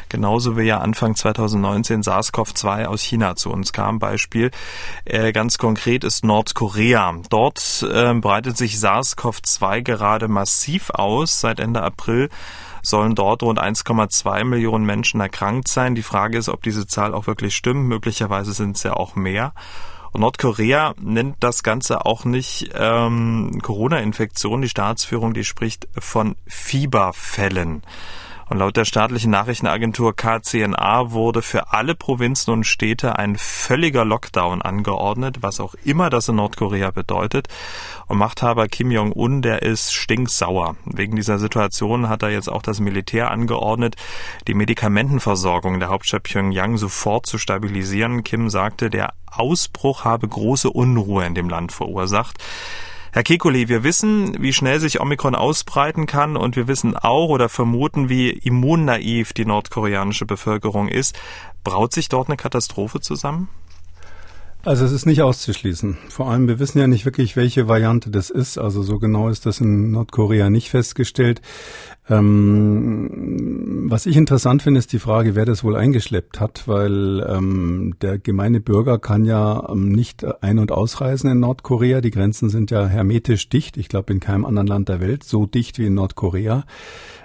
[0.08, 3.98] Genauso wie ja Anfang 2019 SARS-CoV-2 aus China zu uns kam.
[3.98, 4.52] Beispiel
[5.04, 7.16] äh, ganz konkret ist Nordkorea.
[7.30, 12.28] Dort äh, breitet sich SARS-CoV-2 gerade massiv aus seit Ende April
[12.82, 15.94] sollen dort rund 1,2 Millionen Menschen erkrankt sein.
[15.94, 17.86] Die Frage ist, ob diese Zahl auch wirklich stimmt.
[17.86, 19.54] Möglicherweise sind es ja auch mehr.
[20.12, 24.60] Und Nordkorea nennt das Ganze auch nicht ähm, Corona-Infektion.
[24.60, 27.82] Die Staatsführung, die spricht von Fieberfällen.
[28.52, 34.60] Und laut der staatlichen Nachrichtenagentur KCNA wurde für alle Provinzen und Städte ein völliger Lockdown
[34.60, 37.48] angeordnet, was auch immer das in Nordkorea bedeutet.
[38.08, 40.76] Und Machthaber Kim Jong-un, der ist stinksauer.
[40.84, 43.96] Wegen dieser Situation hat er jetzt auch das Militär angeordnet,
[44.46, 48.22] die Medikamentenversorgung der Hauptstadt Pyongyang sofort zu stabilisieren.
[48.22, 52.36] Kim sagte, der Ausbruch habe große Unruhe in dem Land verursacht.
[53.14, 57.50] Herr Kekulé, wir wissen, wie schnell sich Omikron ausbreiten kann und wir wissen auch oder
[57.50, 61.20] vermuten, wie immunnaiv die nordkoreanische Bevölkerung ist.
[61.62, 63.50] Braut sich dort eine Katastrophe zusammen?
[64.64, 65.98] Also es ist nicht auszuschließen.
[66.08, 68.58] Vor allem, wir wissen ja nicht wirklich, welche Variante das ist.
[68.58, 71.40] Also so genau ist das in Nordkorea nicht festgestellt.
[72.08, 77.96] Ähm, was ich interessant finde, ist die Frage, wer das wohl eingeschleppt hat, weil ähm,
[78.02, 82.00] der gemeine Bürger kann ja ähm, nicht ein- und ausreisen in Nordkorea.
[82.00, 83.76] Die Grenzen sind ja hermetisch dicht.
[83.76, 86.64] Ich glaube, in keinem anderen Land der Welt so dicht wie in Nordkorea.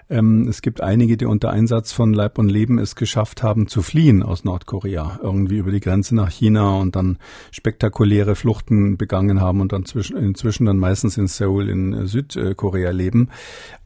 [0.10, 3.82] Ähm, es gibt einige, die unter Einsatz von Leib und Leben es geschafft haben, zu
[3.82, 7.18] fliehen aus Nordkorea, irgendwie über die Grenze nach China und dann
[7.52, 12.92] spektakuläre Fluchten begangen haben und dann zwischen, inzwischen dann meistens in Seoul in äh, Südkorea
[12.92, 13.30] leben.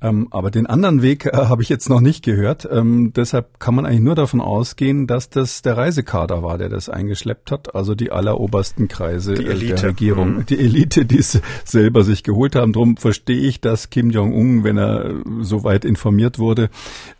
[0.01, 2.67] Ähm, aber den anderen Weg äh, habe ich jetzt noch nicht gehört.
[2.71, 6.87] Ähm, deshalb kann man eigentlich nur davon ausgehen, dass das der Reisekader war, der das
[6.87, 9.75] eingeschleppt hat, also die allerobersten Kreise die Elite.
[9.75, 10.45] der Regierung, Mhm.
[10.45, 12.73] die Elite, die es selber sich geholt haben.
[12.73, 16.69] Drum verstehe ich, dass Kim Jong-un, wenn er so weit informiert wurde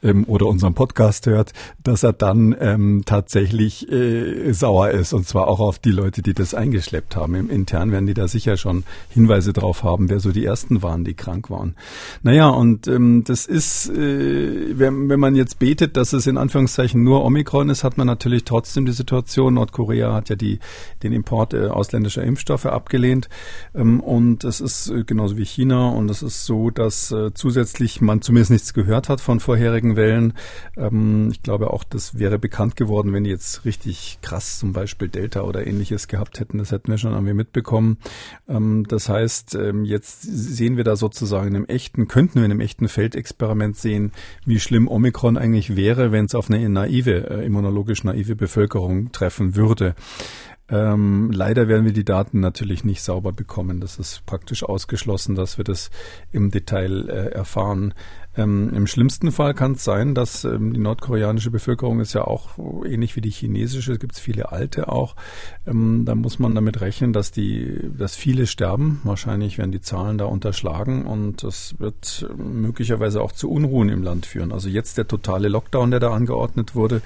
[0.03, 5.47] ähm, oder unseren Podcast hört, dass er dann ähm, tatsächlich äh, sauer ist und zwar
[5.47, 7.35] auch auf die Leute, die das eingeschleppt haben.
[7.35, 11.03] Im Intern werden die da sicher schon Hinweise drauf haben, wer so die ersten waren,
[11.03, 11.75] die krank waren.
[12.23, 17.03] Naja, und ähm, das ist, äh, wenn, wenn man jetzt betet, dass es in Anführungszeichen
[17.03, 19.55] nur Omikron ist, hat man natürlich trotzdem die Situation.
[19.55, 20.59] Nordkorea hat ja die,
[21.03, 23.29] den Import äh, ausländischer Impfstoffe abgelehnt.
[23.73, 25.89] Ähm, und es ist äh, genauso wie China.
[25.89, 30.33] Und es ist so, dass äh, zusätzlich man zumindest nichts gehört hat von vorherigen Wellen.
[30.77, 35.07] Ähm, ich glaube auch, das wäre bekannt geworden, wenn die jetzt richtig krass zum Beispiel
[35.07, 36.57] Delta oder ähnliches gehabt hätten.
[36.57, 37.97] Das hätten wir schon irgendwie mitbekommen.
[38.47, 42.51] Ähm, das heißt, ähm, jetzt sehen wir da sozusagen in einem echten, könnten wir in
[42.51, 44.11] einem echten Feldexperiment sehen,
[44.45, 49.55] wie schlimm Omikron eigentlich wäre, wenn es auf eine naive, äh, immunologisch naive Bevölkerung treffen
[49.55, 49.95] würde.
[50.71, 53.81] Ähm, leider werden wir die Daten natürlich nicht sauber bekommen.
[53.81, 55.91] Das ist praktisch ausgeschlossen, dass wir das
[56.31, 57.93] im Detail äh, erfahren.
[58.37, 62.57] Ähm, Im schlimmsten Fall kann es sein, dass ähm, die nordkoreanische Bevölkerung ist ja auch
[62.85, 65.17] ähnlich wie die chinesische, es gibt viele alte auch.
[65.67, 69.01] Ähm, da muss man damit rechnen, dass die, dass viele sterben.
[69.03, 74.25] Wahrscheinlich werden die Zahlen da unterschlagen und das wird möglicherweise auch zu Unruhen im Land
[74.25, 74.53] führen.
[74.53, 77.01] Also jetzt der totale Lockdown, der da angeordnet wurde,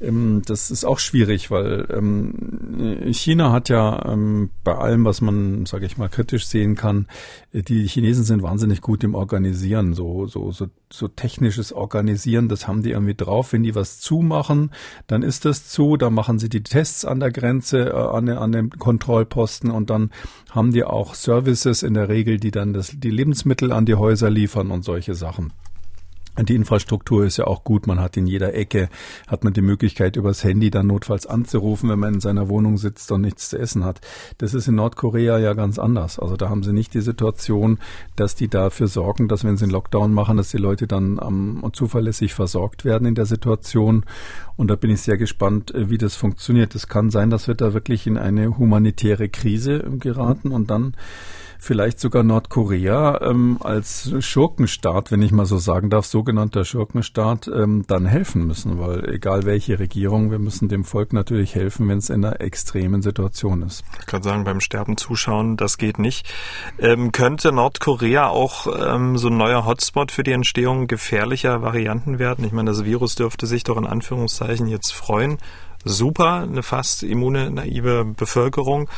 [0.00, 5.66] ähm, das ist auch schwierig, weil ähm, China hat ja ähm, bei allem, was man,
[5.66, 7.06] sage ich mal, kritisch sehen kann,
[7.52, 12.82] die Chinesen sind wahnsinnig gut im Organisieren, so so so, so technisches Organisieren, das haben
[12.82, 13.52] die irgendwie drauf.
[13.52, 14.70] Wenn die was zumachen,
[15.06, 18.52] dann ist das zu, dann machen sie die Tests an der Grenze, äh, an, an
[18.52, 20.10] den Kontrollposten und dann
[20.50, 24.30] haben die auch Services in der Regel, die dann das, die Lebensmittel an die Häuser
[24.30, 25.52] liefern und solche Sachen.
[26.44, 27.86] Die Infrastruktur ist ja auch gut.
[27.86, 28.88] Man hat in jeder Ecke,
[29.26, 33.10] hat man die Möglichkeit, übers Handy dann notfalls anzurufen, wenn man in seiner Wohnung sitzt
[33.10, 34.00] und nichts zu essen hat.
[34.38, 36.18] Das ist in Nordkorea ja ganz anders.
[36.18, 37.78] Also da haben sie nicht die Situation,
[38.16, 41.62] dass die dafür sorgen, dass wenn sie einen Lockdown machen, dass die Leute dann ähm,
[41.72, 44.04] zuverlässig versorgt werden in der Situation.
[44.56, 46.74] Und da bin ich sehr gespannt, wie das funktioniert.
[46.74, 50.94] Es kann sein, dass wir da wirklich in eine humanitäre Krise geraten und dann
[51.58, 57.84] vielleicht sogar Nordkorea ähm, als Schurkenstaat, wenn ich mal so sagen darf, sogenannter Schurkenstaat, ähm,
[57.86, 62.10] dann helfen müssen, weil egal welche Regierung, wir müssen dem Volk natürlich helfen, wenn es
[62.10, 63.84] in einer extremen Situation ist.
[64.00, 66.28] Ich kann sagen, beim Sterben zuschauen, das geht nicht.
[66.78, 72.44] Ähm, könnte Nordkorea auch ähm, so ein neuer Hotspot für die Entstehung gefährlicher Varianten werden?
[72.44, 75.38] Ich meine, das Virus dürfte sich doch in Anführungszeichen jetzt freuen
[75.86, 78.88] super, eine fast immune, naive Bevölkerung.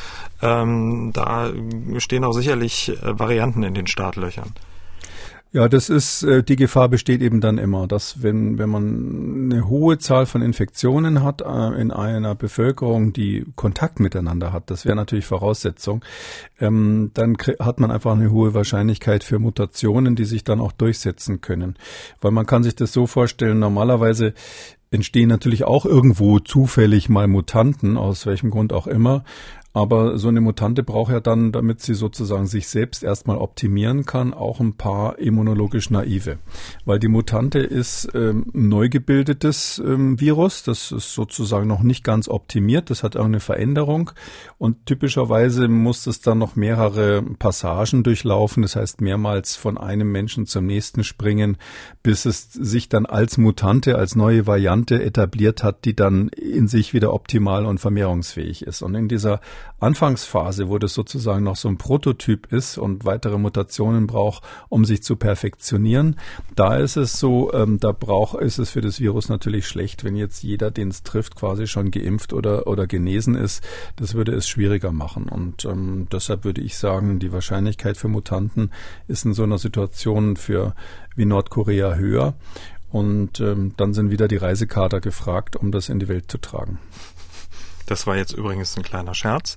[0.43, 1.51] Ähm, da
[1.99, 4.55] stehen auch sicherlich äh, Varianten in den Startlöchern.
[5.51, 9.67] Ja, das ist, äh, die Gefahr besteht eben dann immer, dass wenn, wenn man eine
[9.67, 14.95] hohe Zahl von Infektionen hat äh, in einer Bevölkerung, die Kontakt miteinander hat, das wäre
[14.95, 16.05] natürlich Voraussetzung,
[16.61, 21.41] ähm, dann hat man einfach eine hohe Wahrscheinlichkeit für Mutationen, die sich dann auch durchsetzen
[21.41, 21.77] können.
[22.21, 24.35] Weil man kann sich das so vorstellen, normalerweise
[24.91, 29.25] entstehen natürlich auch irgendwo zufällig mal Mutanten, aus welchem Grund auch immer.
[29.79, 34.35] Aber so eine Mutante braucht ja dann, damit sie sozusagen sich selbst erstmal optimieren kann,
[34.35, 36.39] auch ein paar immunologisch naive.
[36.85, 42.27] Weil die Mutante ist ähm, neu gebildetes ähm, Virus, das ist sozusagen noch nicht ganz
[42.29, 44.11] optimiert, das hat auch eine Veränderung
[44.59, 50.47] und typischerweise muss es dann noch mehrere Passagen durchlaufen, das heißt mehrmals von einem Menschen
[50.47, 51.57] zum nächsten springen,
[52.03, 56.95] bis es sich dann als Mutante, als neue Variante etabliert hat, die dann in sich
[56.95, 58.83] wieder optimal und vermehrungsfähig ist.
[58.83, 59.41] Und in dieser
[59.81, 65.03] Anfangsphase, wo das sozusagen noch so ein Prototyp ist und weitere Mutationen braucht, um sich
[65.03, 66.17] zu perfektionieren,
[66.57, 70.17] da ist es so, ähm, da braucht ist es für das Virus natürlich schlecht, wenn
[70.17, 73.63] jetzt jeder, den es trifft, quasi schon geimpft oder oder genesen ist.
[73.97, 78.71] Das würde es schwieriger machen und ähm, deshalb würde ich sagen, die Wahrscheinlichkeit für Mutanten
[79.07, 80.75] ist in so einer Situation für
[81.15, 82.35] wie Nordkorea höher.
[82.91, 86.79] Und ähm, dann sind wieder die Reisekader gefragt, um das in die Welt zu tragen.
[87.89, 89.57] Das war jetzt übrigens ein kleiner Scherz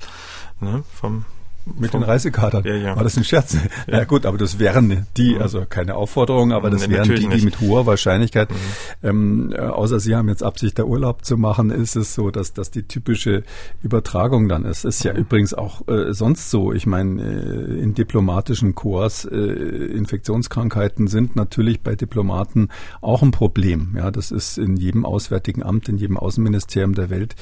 [0.62, 1.26] ne, vom
[1.66, 2.64] mit den Reisekadern.
[2.64, 2.96] Ja, ja.
[2.96, 3.54] War das ein Scherz?
[3.54, 3.62] Ja.
[4.00, 5.42] ja gut, aber das wären die, mhm.
[5.42, 8.56] also keine Aufforderung, aber das nee, wären die, die mit hoher Wahrscheinlichkeit, mhm.
[9.04, 12.54] ähm, äh, außer Sie haben jetzt Absicht, da Urlaub zu machen, ist es so, dass
[12.54, 13.44] das die typische
[13.82, 14.86] Übertragung dann ist.
[14.86, 15.20] Ist ja mhm.
[15.20, 16.74] übrigens auch äh, sonst so.
[16.74, 22.70] Ich meine, äh, in diplomatischen Chors äh, Infektionskrankheiten sind natürlich bei Diplomaten
[23.02, 23.94] auch ein Problem.
[23.96, 27.36] Ja, das ist in jedem Auswärtigen Amt, in jedem Außenministerium der Welt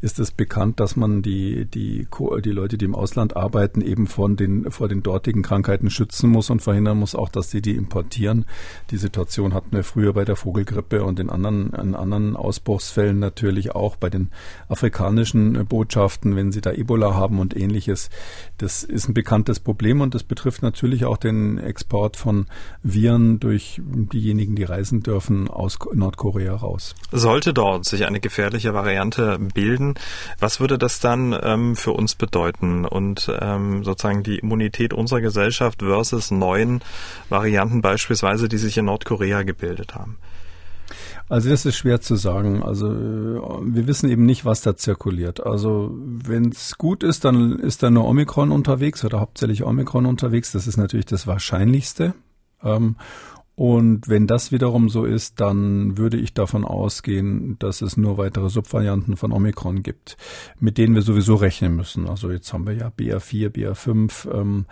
[0.00, 2.06] ist es bekannt, dass man die, die,
[2.44, 6.30] die Leute, die im Ausland arbeiten, Krankheiten eben von den, vor den dortigen Krankheiten schützen
[6.30, 8.44] muss und verhindern muss, auch dass sie die importieren.
[8.90, 13.74] Die Situation hatten wir früher bei der Vogelgrippe und in anderen, in anderen Ausbruchsfällen natürlich
[13.74, 14.30] auch bei den
[14.68, 18.10] afrikanischen Botschaften, wenn sie da Ebola haben und ähnliches.
[18.58, 22.46] Das ist ein bekanntes Problem und das betrifft natürlich auch den Export von
[22.84, 26.94] Viren durch diejenigen, die reisen dürfen, aus Nordkorea raus.
[27.10, 29.94] Sollte dort sich eine gefährliche Variante bilden,
[30.38, 32.84] was würde das dann ähm, für uns bedeuten?
[32.84, 36.80] Und ähm, ähm, sozusagen die Immunität unserer Gesellschaft versus neuen
[37.28, 40.18] Varianten beispielsweise, die sich in Nordkorea gebildet haben?
[41.28, 42.62] Also das ist schwer zu sagen.
[42.62, 45.44] Also wir wissen eben nicht, was da zirkuliert.
[45.44, 50.52] Also wenn es gut ist, dann ist da nur Omikron unterwegs oder hauptsächlich Omikron unterwegs.
[50.52, 52.14] Das ist natürlich das Wahrscheinlichste.
[52.62, 52.96] Ähm,
[53.56, 58.50] und wenn das wiederum so ist, dann würde ich davon ausgehen, dass es nur weitere
[58.50, 60.18] Subvarianten von Omikron gibt,
[60.60, 62.06] mit denen wir sowieso rechnen müssen.
[62.06, 64.66] Also jetzt haben wir ja BA4, BA5, ähm,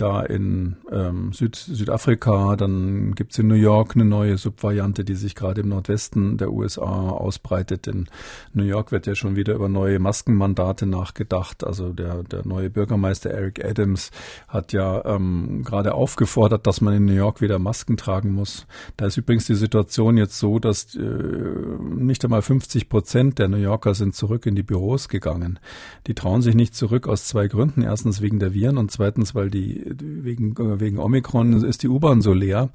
[0.00, 5.34] da in ähm, Süd Südafrika, dann gibt's in New York eine neue Subvariante, die sich
[5.34, 7.86] gerade im Nordwesten der USA ausbreitet.
[7.86, 8.08] In
[8.52, 11.64] New York wird ja schon wieder über neue Maskenmandate nachgedacht.
[11.64, 14.10] Also der, der neue Bürgermeister Eric Adams
[14.48, 18.66] hat ja ähm, gerade aufgefordert, dass man in New York wieder Masken tragen muss.
[18.96, 23.58] Da ist übrigens die Situation jetzt so, dass äh, nicht einmal 50 Prozent der New
[23.58, 25.58] Yorker sind zurück in die Büros gegangen.
[26.06, 27.82] Die trauen sich nicht zurück aus zwei Gründen.
[27.82, 32.32] Erstens wegen der Viren und zweitens, weil die wegen, wegen Omikron ist die U-Bahn so
[32.32, 32.70] leer,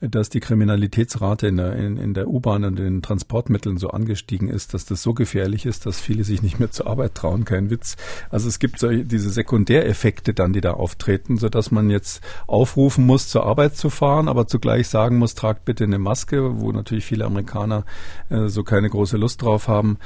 [0.00, 4.74] dass die Kriminalitätsrate in der, in, in der U-Bahn und den Transportmitteln so angestiegen ist,
[4.74, 7.44] dass das so gefährlich ist, dass viele sich nicht mehr zur Arbeit trauen.
[7.44, 7.96] Kein Witz.
[8.30, 13.06] Also es gibt solche, diese Sekundäreffekte dann, die da auftreten, so dass man jetzt aufrufen
[13.06, 17.04] muss, zur Arbeit zu fahren, aber zugleich sagen muss, tragt bitte eine Maske, wo natürlich
[17.04, 17.84] viele Amerikaner
[18.28, 19.98] äh, so keine große Lust drauf haben.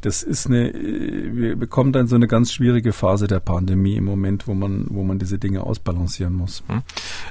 [0.00, 4.46] Das ist eine, wir bekommen dann so eine ganz schwierige Phase der Pandemie im Moment,
[4.46, 6.62] wo man, wo man diese Dinge ausbalanciert balancieren muss.
[6.66, 6.82] Hm.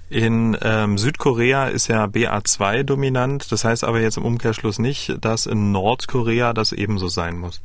[0.10, 3.52] In ähm, Südkorea ist ja BA2 dominant.
[3.52, 7.62] Das heißt aber jetzt im Umkehrschluss nicht, dass in Nordkorea das ebenso sein muss.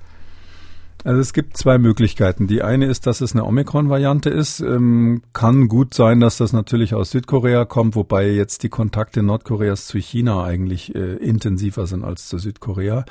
[1.04, 2.46] Also es gibt zwei Möglichkeiten.
[2.46, 4.60] Die eine ist, dass es eine Omikron-Variante ist.
[4.60, 9.86] Ähm, kann gut sein, dass das natürlich aus Südkorea kommt, wobei jetzt die Kontakte Nordkoreas
[9.86, 13.04] zu China eigentlich äh, intensiver sind als zu Südkorea.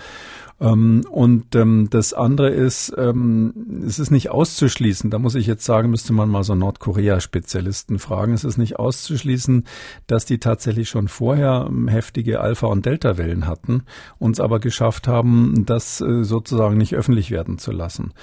[0.63, 5.65] Ähm, und ähm, das andere ist, ähm, es ist nicht auszuschließen, da muss ich jetzt
[5.65, 9.65] sagen, müsste man mal so Nordkorea-Spezialisten fragen, es ist nicht auszuschließen,
[10.07, 13.83] dass die tatsächlich schon vorher ähm, heftige Alpha- und Delta-Wellen hatten,
[14.19, 18.13] uns aber geschafft haben, das äh, sozusagen nicht öffentlich werden zu lassen.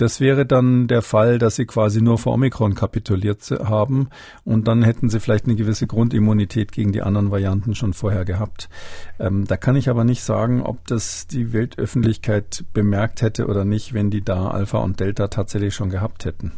[0.00, 4.08] Das wäre dann der Fall, dass sie quasi nur vor Omikron kapituliert haben
[4.44, 8.70] und dann hätten sie vielleicht eine gewisse Grundimmunität gegen die anderen Varianten schon vorher gehabt.
[9.18, 13.92] Ähm, da kann ich aber nicht sagen, ob das die Weltöffentlichkeit bemerkt hätte oder nicht,
[13.92, 16.52] wenn die da Alpha und Delta tatsächlich schon gehabt hätten.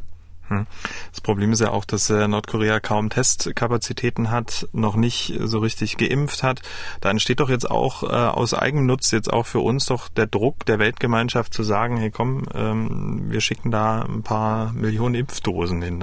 [0.53, 0.67] Hm.
[1.11, 5.97] Das Problem ist ja auch, dass äh, Nordkorea kaum Testkapazitäten hat, noch nicht so richtig
[5.97, 6.63] geimpft hat.
[7.01, 10.67] Da entsteht doch jetzt auch äh, aus Eigennutz jetzt auch für uns doch der Druck
[10.67, 16.03] der Weltgemeinschaft zu sagen, hey komm, ähm, wir schicken da ein paar Millionen Impfdosen hin.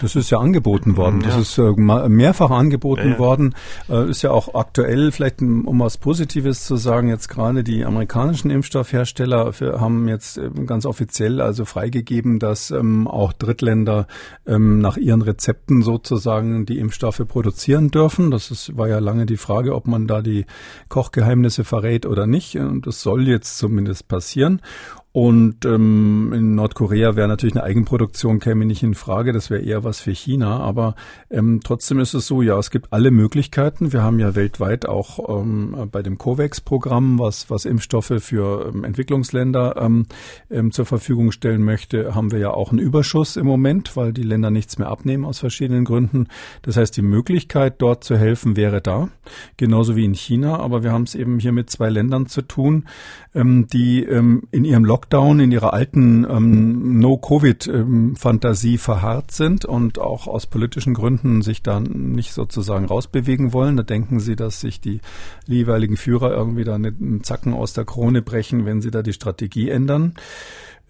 [0.00, 1.20] Das ist ja angeboten worden.
[1.22, 1.28] Ja.
[1.28, 3.18] Das ist äh, mehrfach angeboten ja, ja.
[3.18, 3.54] worden.
[3.88, 8.50] Äh, ist ja auch aktuell, vielleicht um was Positives zu sagen, jetzt gerade die amerikanischen
[8.50, 14.06] Impfstoffhersteller für, haben jetzt äh, ganz offiziell also freigegeben, dass ähm, auch Drittländer Länder
[14.46, 18.30] ähm, nach ihren Rezepten sozusagen die Impfstoffe produzieren dürfen.
[18.30, 20.44] Das ist, war ja lange die Frage, ob man da die
[20.88, 22.56] Kochgeheimnisse verrät oder nicht.
[22.56, 24.60] Und das soll jetzt zumindest passieren.
[25.12, 29.84] Und ähm, in Nordkorea wäre natürlich eine Eigenproduktion käme nicht in Frage, das wäre eher
[29.84, 30.60] was für China.
[30.60, 30.94] Aber
[31.30, 33.92] ähm, trotzdem ist es so, ja, es gibt alle Möglichkeiten.
[33.92, 39.76] Wir haben ja weltweit auch ähm, bei dem COVAX-Programm, was, was Impfstoffe für ähm, Entwicklungsländer
[39.76, 40.06] ähm,
[40.50, 44.22] ähm, zur Verfügung stellen möchte, haben wir ja auch einen Überschuss im Moment, weil die
[44.22, 46.28] Länder nichts mehr abnehmen aus verschiedenen Gründen.
[46.62, 49.10] Das heißt, die Möglichkeit, dort zu helfen, wäre da,
[49.58, 50.58] genauso wie in China.
[50.58, 52.88] Aber wir haben es eben hier mit zwei Ländern zu tun,
[53.34, 59.98] ähm, die ähm, in ihrem Lockdown Lockdown in ihrer alten ähm, No-Covid-Fantasie verharrt sind und
[59.98, 63.76] auch aus politischen Gründen sich da nicht sozusagen rausbewegen wollen.
[63.76, 65.00] Da denken sie, dass sich die
[65.46, 69.70] jeweiligen Führer irgendwie da einen Zacken aus der Krone brechen, wenn sie da die Strategie
[69.70, 70.14] ändern.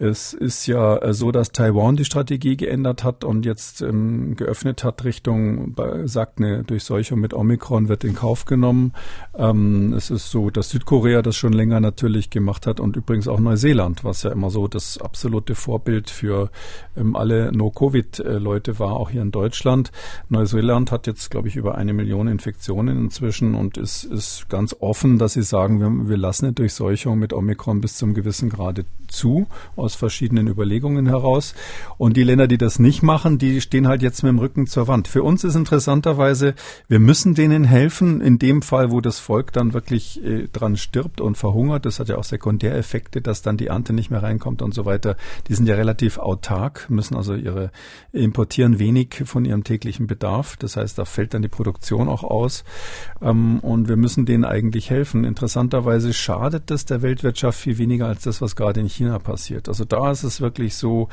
[0.02, 4.82] Es ist ja äh, so, dass Taiwan die Strategie geändert hat und jetzt ähm, geöffnet
[4.82, 5.76] hat Richtung,
[6.06, 8.94] sagt eine Durchseuchung mit Omikron wird in Kauf genommen.
[9.38, 13.38] Ähm, es ist so, dass Südkorea das schon länger natürlich gemacht hat und übrigens auch
[13.38, 16.50] Neuseeland, was ja immer so das absolute Vorbild für
[16.96, 19.92] ähm, alle No-Covid-Leute war, auch hier in Deutschland.
[20.28, 25.20] Neuseeland hat jetzt, glaube ich, über eine Million Infektionen inzwischen und ist, ist ganz offen,
[25.20, 29.46] dass sie sagen, wir, wir lassen eine Durchseuchung mit Omikron bis zum gewissen Grade zu
[29.76, 31.54] aus verschiedenen Überlegungen heraus.
[31.98, 34.88] Und die Länder, die das nicht machen, die stehen halt jetzt mit dem Rücken zur
[34.88, 35.06] Wand.
[35.06, 36.54] Für uns ist interessanterweise,
[36.88, 41.20] wir müssen denen helfen, in dem Fall, wo das Volk dann wirklich äh, dran stirbt
[41.20, 41.86] und verhungert.
[41.86, 45.16] Das hat ja auch Sekundäreffekte, dass dann die Ernte nicht mehr reinkommt und so weiter.
[45.48, 47.70] Die sind ja relativ autark, müssen also ihre
[48.12, 50.56] importieren wenig von ihrem täglichen Bedarf.
[50.56, 52.64] Das heißt, da fällt dann die Produktion auch aus.
[53.20, 55.24] Ähm, und wir müssen denen eigentlich helfen.
[55.24, 59.68] Interessanterweise schadet das der Weltwirtschaft viel weniger als das, was gerade in China passiert.
[59.68, 61.08] Also da ist es wirklich so,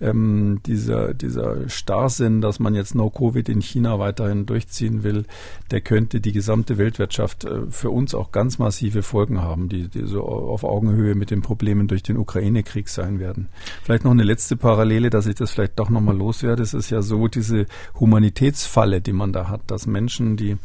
[0.00, 5.24] ähm, dieser, dieser Starrsinn, dass man jetzt No-Covid in China weiterhin durchziehen will,
[5.70, 10.06] der könnte die gesamte Weltwirtschaft äh, für uns auch ganz massive Folgen haben, die, die
[10.06, 13.48] so auf Augenhöhe mit den Problemen durch den Ukraine-Krieg sein werden.
[13.82, 16.62] Vielleicht noch eine letzte Parallele, dass ich das vielleicht doch nochmal loswerde.
[16.62, 17.66] Es ist ja so, diese
[17.98, 20.56] Humanitätsfalle, die man da hat, dass Menschen, die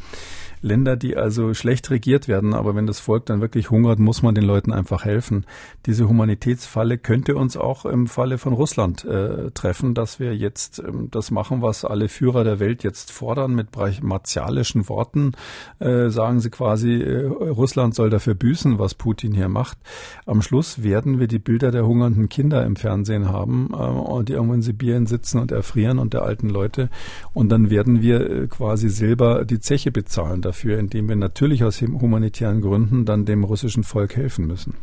[0.62, 4.36] Länder, die also schlecht regiert werden, aber wenn das Volk dann wirklich hungert, muss man
[4.36, 5.46] den Leuten einfach helfen.
[5.86, 11.10] Diese Humanitätsfalle könnte uns auch im Falle von Russland äh, treffen, dass wir jetzt ähm,
[11.12, 13.70] das machen, was alle Führer der Welt jetzt fordern, mit
[14.02, 15.34] martialischen Worten
[15.80, 19.78] äh, sagen sie quasi, äh, Russland soll dafür büßen, was Putin hier macht.
[20.26, 24.54] Am Schluss werden wir die Bilder der hungernden Kinder im Fernsehen haben, äh, die irgendwo
[24.54, 26.90] in Sibirien sitzen und erfrieren und der alten Leute.
[27.34, 31.82] Und dann werden wir äh, quasi selber die Zeche bezahlen dafür indem wir natürlich aus
[31.82, 34.76] humanitären Gründen dann dem russischen Volk helfen müssen.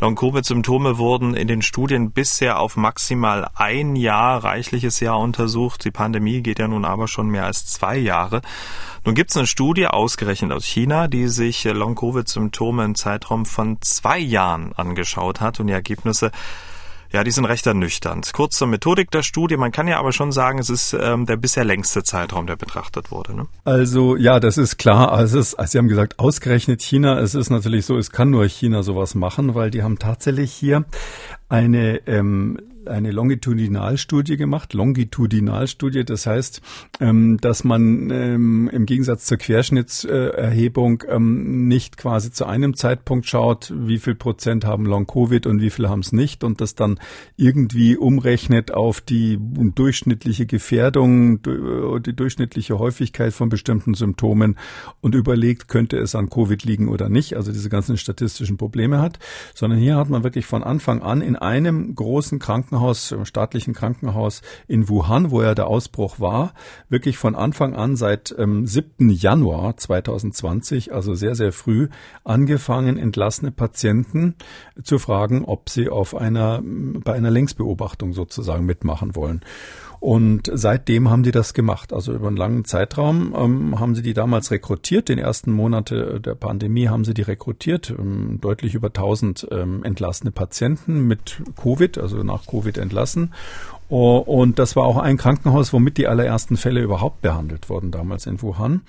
[0.00, 5.84] Long-Covid-Symptome wurden in den Studien bisher auf maximal ein Jahr, reichliches Jahr untersucht.
[5.84, 8.42] Die Pandemie geht ja nun aber schon mehr als zwei Jahre.
[9.04, 14.18] Nun gibt es eine Studie ausgerechnet aus China, die sich Long-Covid-Symptome im Zeitraum von zwei
[14.18, 16.32] Jahren angeschaut hat und die Ergebnisse
[17.12, 18.32] ja, die sind recht ernüchternd.
[18.32, 19.56] Kurz zur Methodik der Studie.
[19.56, 23.10] Man kann ja aber schon sagen, es ist ähm, der bisher längste Zeitraum, der betrachtet
[23.10, 23.34] wurde.
[23.34, 23.46] Ne?
[23.64, 25.12] Also ja, das ist klar.
[25.12, 27.18] Also, ist, also Sie haben gesagt, ausgerechnet China.
[27.18, 30.84] Es ist natürlich so, es kann nur China sowas machen, weil die haben tatsächlich hier
[31.48, 32.58] eine ähm,
[32.90, 36.60] eine Longitudinalstudie gemacht, Longitudinalstudie, das heißt,
[37.00, 43.72] ähm, dass man ähm, im Gegensatz zur Querschnittserhebung ähm, nicht quasi zu einem Zeitpunkt schaut,
[43.74, 46.98] wie viel Prozent haben Long-Covid und wie viel haben es nicht und das dann
[47.36, 54.56] irgendwie umrechnet auf die durchschnittliche Gefährdung, die durchschnittliche Häufigkeit von bestimmten Symptomen
[55.00, 59.18] und überlegt, könnte es an Covid liegen oder nicht, also diese ganzen statistischen Probleme hat,
[59.54, 63.74] sondern hier hat man wirklich von Anfang an in einem großen Krankenhaus Krankenhaus, im staatlichen
[63.74, 66.54] Krankenhaus in Wuhan, wo ja der Ausbruch war,
[66.88, 69.10] wirklich von Anfang an seit ähm, 7.
[69.10, 71.88] Januar 2020, also sehr, sehr früh,
[72.24, 74.34] angefangen, entlassene Patienten
[74.82, 79.42] zu fragen, ob sie auf einer, bei einer Längsbeobachtung sozusagen mitmachen wollen.
[80.00, 81.92] Und seitdem haben die das gemacht.
[81.92, 85.10] Also über einen langen Zeitraum ähm, haben sie die damals rekrutiert.
[85.10, 87.90] Den ersten Monate der Pandemie haben sie die rekrutiert.
[87.90, 93.34] Ähm, deutlich über 1000 ähm, entlassene Patienten mit Covid, also nach Covid entlassen.
[93.90, 98.40] Und das war auch ein Krankenhaus, womit die allerersten Fälle überhaupt behandelt wurden, damals in
[98.40, 98.82] Wuhan.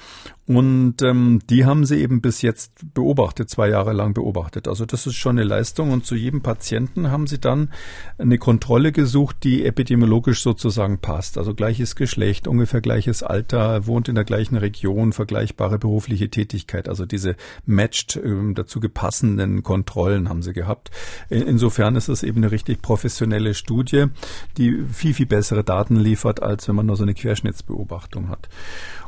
[0.52, 4.68] Und ähm, die haben sie eben bis jetzt beobachtet, zwei Jahre lang beobachtet.
[4.68, 5.92] Also das ist schon eine Leistung.
[5.92, 7.70] Und zu jedem Patienten haben sie dann
[8.18, 11.38] eine Kontrolle gesucht, die epidemiologisch sozusagen passt.
[11.38, 16.90] Also gleiches Geschlecht, ungefähr gleiches Alter, wohnt in der gleichen Region, vergleichbare berufliche Tätigkeit.
[16.90, 20.92] Also diese matched ähm, dazu gepassenden Kontrollen haben sie gehabt.
[21.30, 24.08] Insofern ist es eben eine richtig professionelle Studie,
[24.58, 28.50] die viel, viel bessere Daten liefert, als wenn man nur so eine Querschnittsbeobachtung hat.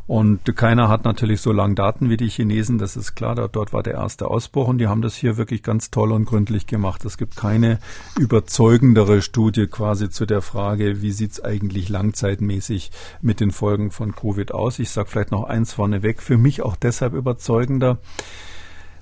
[0.06, 3.84] Und keiner hat natürlich so lange Daten wie die Chinesen, das ist klar, dort war
[3.84, 7.06] der erste Ausbruch und die haben das hier wirklich ganz toll und gründlich gemacht.
[7.06, 7.80] Es gibt keine
[8.20, 12.92] überzeugendere Studie quasi zu der Frage, wie sieht's eigentlich langzeitmäßig
[13.22, 14.80] mit den Folgen von Covid aus.
[14.80, 17.98] Ich sage vielleicht noch eins vorneweg, für mich auch deshalb überzeugender,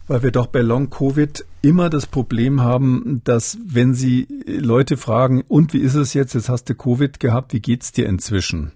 [0.07, 5.43] weil wir doch bei Long Covid immer das Problem haben, dass wenn Sie Leute fragen,
[5.47, 8.73] und wie ist es jetzt, jetzt hast du Covid gehabt, wie geht's dir inzwischen?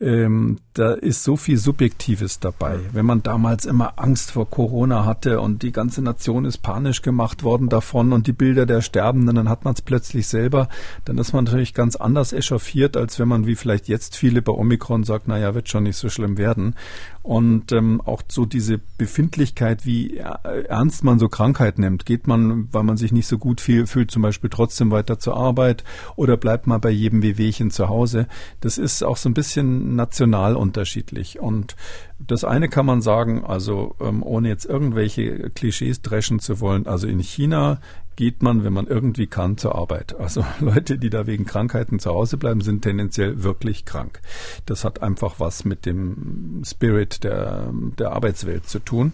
[0.00, 2.78] Ähm, da ist so viel Subjektives dabei.
[2.92, 7.42] Wenn man damals immer Angst vor Corona hatte und die ganze Nation ist panisch gemacht
[7.42, 10.68] worden davon und die Bilder der Sterbenden, dann hat man es plötzlich selber,
[11.04, 14.52] dann ist man natürlich ganz anders echauffiert, als wenn man wie vielleicht jetzt viele bei
[14.52, 16.76] Omikron sagt, naja, wird schon nicht so schlimm werden.
[17.22, 22.06] Und ähm, auch so diese Befindlichkeit, wie ernst man so Krankheit nimmt.
[22.06, 25.84] Geht man, weil man sich nicht so gut fühlt, zum Beispiel trotzdem weiter zur Arbeit
[26.16, 28.28] oder bleibt man bei jedem Wehwehchen zu Hause?
[28.60, 31.40] Das ist auch so ein bisschen national unterschiedlich.
[31.40, 31.76] Und
[32.18, 37.06] das eine kann man sagen, also ähm, ohne jetzt irgendwelche Klischees dreschen zu wollen, also
[37.06, 37.80] in China
[38.18, 40.18] geht man, wenn man irgendwie kann, zur Arbeit.
[40.18, 44.20] Also Leute, die da wegen Krankheiten zu Hause bleiben, sind tendenziell wirklich krank.
[44.66, 49.12] Das hat einfach was mit dem Spirit der, der Arbeitswelt zu tun.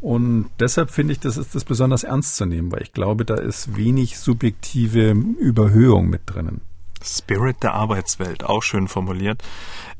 [0.00, 3.34] Und deshalb finde ich, das ist das besonders ernst zu nehmen, weil ich glaube, da
[3.36, 6.62] ist wenig subjektive Überhöhung mit drinnen.
[7.04, 9.42] Spirit der Arbeitswelt, auch schön formuliert.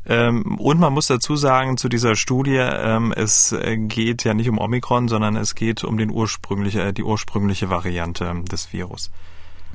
[0.06, 4.58] Ähm, und man muss dazu sagen, zu dieser Studie, ähm, es geht ja nicht um
[4.58, 9.10] Omikron, sondern es geht um den ursprüngliche, äh, die ursprüngliche Variante des Virus.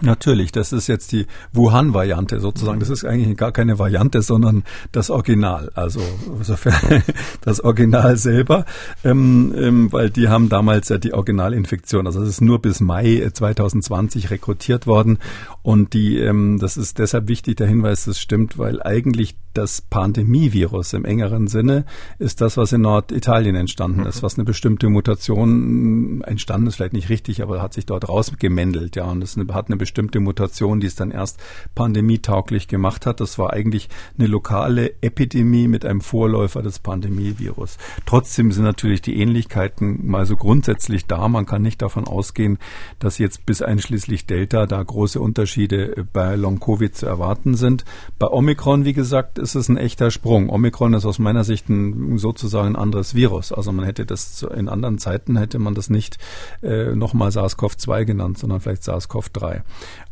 [0.01, 2.79] Natürlich, das ist jetzt die Wuhan-Variante sozusagen.
[2.79, 5.71] Das ist eigentlich gar keine Variante, sondern das Original.
[5.73, 6.01] Also
[6.37, 7.03] insofern
[7.41, 8.65] das Original selber,
[9.03, 12.07] ähm, ähm, weil die haben damals ja die Originalinfektion.
[12.07, 15.19] Also es ist nur bis Mai 2020 rekrutiert worden
[15.63, 20.93] und die, ähm, das ist deshalb wichtig der Hinweis, das stimmt, weil eigentlich das Pandemievirus
[20.93, 21.85] im engeren Sinne
[22.19, 24.07] ist das, was in Norditalien entstanden mhm.
[24.07, 28.95] ist, was eine bestimmte Mutation entstanden ist, vielleicht nicht richtig, aber hat sich dort rausgemändelt,
[28.95, 31.39] ja, und es hat eine bestimmte Mutation, die es dann erst
[31.75, 33.19] pandemietauglich gemacht hat.
[33.19, 37.77] Das war eigentlich eine lokale Epidemie mit einem Vorläufer des Pandemievirus.
[38.07, 41.27] Trotzdem sind natürlich die Ähnlichkeiten mal so grundsätzlich da.
[41.27, 42.57] Man kann nicht davon ausgehen,
[42.97, 47.85] dass jetzt bis einschließlich Delta da große Unterschiede bei Long-Covid zu erwarten sind.
[48.17, 50.49] Bei Omikron, wie gesagt, ist es ein echter Sprung.
[50.49, 53.51] Omikron ist aus meiner Sicht ein, sozusagen ein anderes Virus.
[53.51, 56.17] Also man hätte das in anderen Zeiten hätte man das nicht
[56.63, 59.61] äh, nochmal SARS-CoV-2 genannt, sondern vielleicht SARS-CoV-3.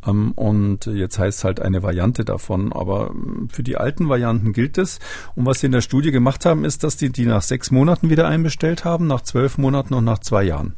[0.06, 2.74] Ähm, und jetzt heißt es halt eine Variante davon.
[2.74, 5.00] Aber ähm, für die alten Varianten gilt es.
[5.36, 8.10] Und was sie in der Studie gemacht haben, ist, dass die die nach sechs Monaten
[8.10, 10.76] wieder einbestellt haben, nach zwölf Monaten und nach zwei Jahren.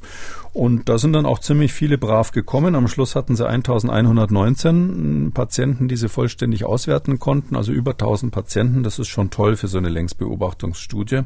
[0.56, 2.76] Und da sind dann auch ziemlich viele brav gekommen.
[2.76, 8.82] Am Schluss hatten sie 1119 Patienten, die sie vollständig auswerten konnten, also über 1000 Patienten.
[8.82, 11.24] Das ist schon toll für so eine Längsbeobachtungsstudie.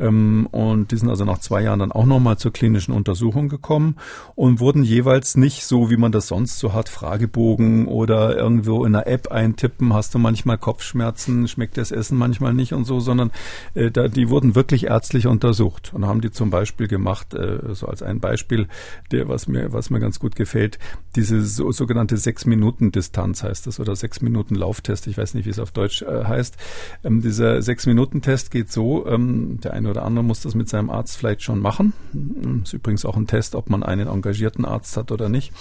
[0.00, 3.98] Ähm, und die sind also nach zwei Jahren dann auch nochmal zur klinischen Untersuchung gekommen
[4.34, 8.94] und wurden jeweils nicht so, wie man das sonst so hat, Fragebogen oder irgendwo in
[8.94, 13.30] einer App eintippen, hast du manchmal Kopfschmerzen, schmeckt das Essen manchmal nicht und so, sondern
[13.74, 18.02] äh, die wurden wirklich ärztlich untersucht und haben die zum Beispiel gemacht, äh, so als
[18.02, 18.68] ein Beispiel, Beispiel,
[19.12, 20.78] der, was mir, was mir ganz gut gefällt,
[21.14, 25.06] diese so, sogenannte Sechs-Minuten-Distanz heißt das oder Sechs-Minuten-Lauftest.
[25.06, 26.56] Ich weiß nicht, wie es auf Deutsch äh, heißt.
[27.04, 31.16] Ähm, dieser Sechs-Minuten-Test geht so, ähm, der eine oder andere muss das mit seinem Arzt
[31.16, 31.92] vielleicht schon machen.
[32.62, 35.52] Ist übrigens auch ein Test, ob man einen engagierten Arzt hat oder nicht,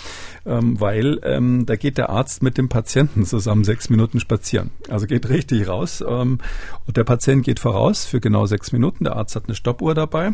[0.45, 4.71] ähm, weil ähm, da geht der Arzt mit dem Patienten zusammen sechs Minuten spazieren.
[4.89, 6.39] Also geht richtig raus ähm,
[6.85, 9.03] und der Patient geht voraus für genau sechs Minuten.
[9.03, 10.33] Der Arzt hat eine Stoppuhr dabei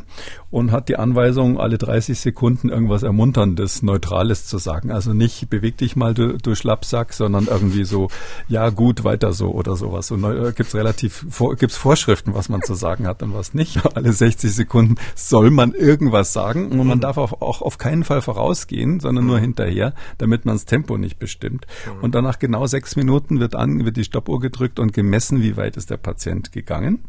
[0.49, 4.91] und hat die Anweisung, alle 30 Sekunden Kunden irgendwas Ermunterndes, Neutrales zu sagen.
[4.91, 8.09] Also nicht beweg dich mal, du, du Schlappsack, sondern irgendwie so,
[8.47, 10.11] ja gut, weiter so oder sowas.
[10.11, 13.79] Und äh, gibt's relativ, vor, gibt's Vorschriften, was man zu sagen hat und was nicht.
[13.95, 17.01] Alle 60 Sekunden soll man irgendwas sagen und man mhm.
[17.01, 21.19] darf auch, auch auf keinen Fall vorausgehen, sondern nur hinterher, damit man das Tempo nicht
[21.19, 21.67] bestimmt.
[21.85, 22.03] Mhm.
[22.03, 25.75] Und danach genau sechs Minuten wird an, wird die Stoppuhr gedrückt und gemessen, wie weit
[25.75, 26.99] ist der Patient gegangen.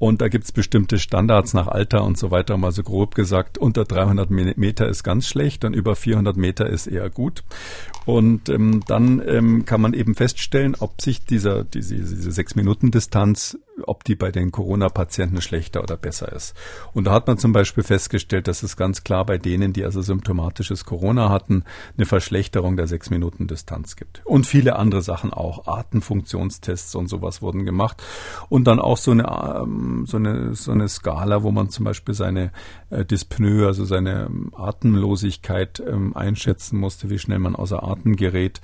[0.00, 2.56] Und da gibt's bestimmte Standards nach Alter und so weiter.
[2.56, 6.88] Mal so grob gesagt, unter 300 Meter ist ganz schlecht und über 400 Meter ist
[6.88, 7.44] eher gut.
[8.04, 12.90] Und ähm, dann ähm, kann man eben feststellen, ob sich dieser, diese, diese sechs Minuten
[12.90, 13.56] Distanz,
[13.86, 16.54] ob die bei den Corona-Patienten schlechter oder besser ist.
[16.92, 20.02] Und da hat man zum Beispiel festgestellt, dass es ganz klar bei denen, die also
[20.02, 21.64] symptomatisches Corona hatten,
[21.96, 24.22] eine Verschlechterung der sechs Minuten Distanz gibt.
[24.24, 25.66] Und viele andere Sachen auch.
[25.66, 28.02] Atemfunktionstests und sowas wurden gemacht.
[28.48, 29.24] Und dann auch so eine,
[29.62, 32.52] ähm, so eine, so eine Skala, wo man zum Beispiel seine
[32.90, 38.60] äh, Dyspnoe, also seine ähm, Atemlosigkeit ähm, einschätzen musste, wie schnell man außer Atem gerät.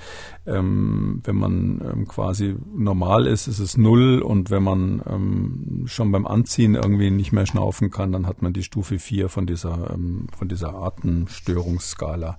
[0.50, 6.74] Wenn man quasi normal ist, ist es null und wenn man ähm, schon beim Anziehen
[6.74, 10.48] irgendwie nicht mehr schnaufen kann, dann hat man die Stufe 4 von dieser, ähm, von
[10.48, 12.38] dieser Atemstörungsskala.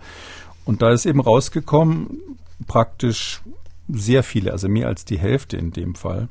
[0.65, 2.19] Und da ist eben rausgekommen,
[2.67, 3.41] praktisch
[3.87, 6.29] sehr viele, also mehr als die Hälfte in dem Fall,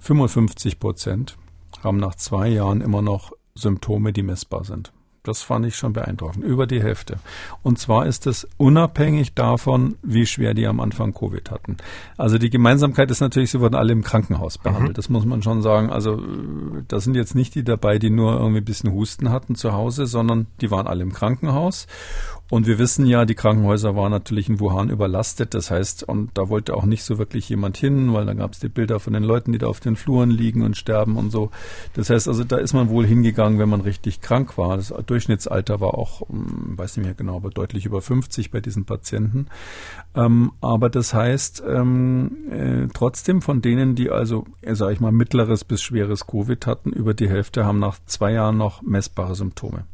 [0.00, 1.36] 55 Prozent,
[1.82, 4.92] haben nach zwei Jahren immer noch Symptome, die messbar sind.
[5.28, 6.42] Das fand ich schon beeindruckend.
[6.42, 7.18] Über die Hälfte.
[7.62, 11.76] Und zwar ist es unabhängig davon, wie schwer die am Anfang Covid hatten.
[12.16, 14.62] Also die Gemeinsamkeit ist natürlich, sie wurden alle im Krankenhaus mhm.
[14.62, 14.92] behandelt.
[14.92, 14.94] Mhm.
[14.94, 15.90] Das muss man schon sagen.
[15.90, 16.18] Also
[16.88, 20.06] da sind jetzt nicht die dabei, die nur irgendwie ein bisschen Husten hatten zu Hause,
[20.06, 21.86] sondern die waren alle im Krankenhaus.
[22.50, 25.52] Und wir wissen ja, die Krankenhäuser waren natürlich in Wuhan überlastet.
[25.52, 28.58] Das heißt, und da wollte auch nicht so wirklich jemand hin, weil da gab es
[28.58, 31.50] die Bilder von den Leuten, die da auf den Fluren liegen und sterben und so.
[31.92, 34.76] Das heißt also, da ist man wohl hingegangen, wenn man richtig krank war.
[34.76, 38.86] Das Durchschnittsalter war auch, hm, weiß nicht mehr genau, aber deutlich über 50 bei diesen
[38.86, 39.48] Patienten.
[40.14, 45.12] Ähm, aber das heißt, ähm, äh, trotzdem von denen, die also, äh, sage ich mal,
[45.12, 49.84] mittleres bis schweres Covid hatten, über die Hälfte haben nach zwei Jahren noch messbare Symptome.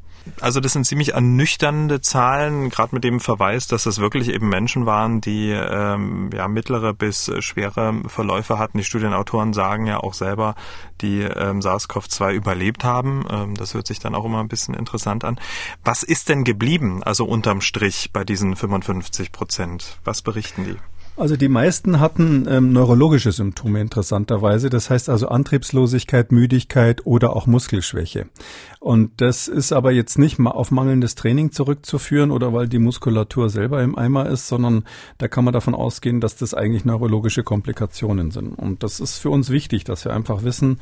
[0.40, 4.86] Also das sind ziemlich ernüchternde Zahlen, gerade mit dem Verweis, dass es wirklich eben Menschen
[4.86, 8.78] waren, die ähm, ja mittlere bis schwere Verläufe hatten.
[8.78, 10.54] Die Studienautoren sagen ja auch selber,
[11.00, 13.26] die ähm, SARS-CoV-2 überlebt haben.
[13.30, 15.38] Ähm, das hört sich dann auch immer ein bisschen interessant an.
[15.84, 19.98] Was ist denn geblieben, also unterm Strich bei diesen 55 Prozent?
[20.04, 20.76] Was berichten die?
[21.16, 27.46] Also die meisten hatten ähm, neurologische Symptome interessanterweise, das heißt also Antriebslosigkeit, Müdigkeit oder auch
[27.46, 28.26] Muskelschwäche.
[28.80, 33.48] Und das ist aber jetzt nicht mal auf mangelndes Training zurückzuführen oder weil die Muskulatur
[33.48, 34.82] selber im Eimer ist, sondern
[35.18, 38.52] da kann man davon ausgehen, dass das eigentlich neurologische Komplikationen sind.
[38.52, 40.80] Und das ist für uns wichtig, dass wir einfach wissen,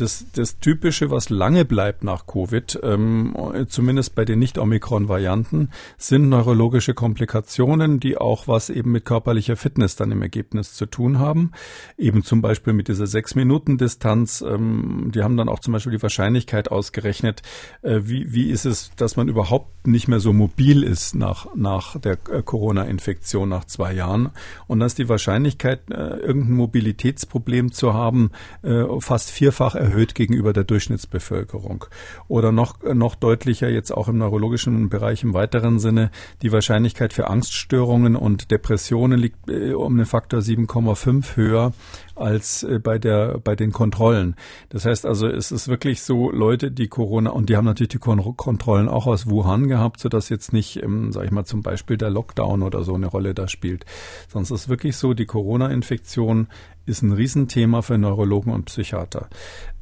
[0.00, 3.34] das, das Typische, was lange bleibt nach Covid, ähm,
[3.68, 10.10] zumindest bei den Nicht-Omikron-Varianten, sind neurologische Komplikationen, die auch was eben mit körperlicher Fitness dann
[10.10, 11.52] im Ergebnis zu tun haben.
[11.98, 14.42] Eben zum Beispiel mit dieser Sechs-Minuten-Distanz.
[14.42, 17.42] Ähm, die haben dann auch zum Beispiel die Wahrscheinlichkeit ausgerechnet,
[17.82, 21.98] äh, wie, wie ist es, dass man überhaupt nicht mehr so mobil ist nach, nach
[22.00, 24.30] der äh, Corona-Infektion nach zwei Jahren.
[24.66, 28.30] Und ist die Wahrscheinlichkeit, äh, irgendein Mobilitätsproblem zu haben,
[28.62, 31.84] äh, fast vierfach erhöht gegenüber der Durchschnittsbevölkerung.
[32.28, 36.10] Oder noch, noch deutlicher jetzt auch im neurologischen Bereich im weiteren Sinne,
[36.42, 41.72] die Wahrscheinlichkeit für Angststörungen und Depressionen liegt äh, um den Faktor 7,5 höher
[42.20, 44.36] als äh, bei der bei den Kontrollen.
[44.68, 47.98] Das heißt also, es ist wirklich so Leute, die Corona und die haben natürlich die
[47.98, 51.62] Kon Kontrollen auch aus Wuhan gehabt, so dass jetzt nicht, ähm, sage ich mal zum
[51.62, 53.86] Beispiel der Lockdown oder so eine Rolle da spielt.
[54.28, 56.48] Sonst ist es wirklich so, die Corona-Infektion
[56.86, 59.28] ist ein Riesenthema für Neurologen und Psychiater.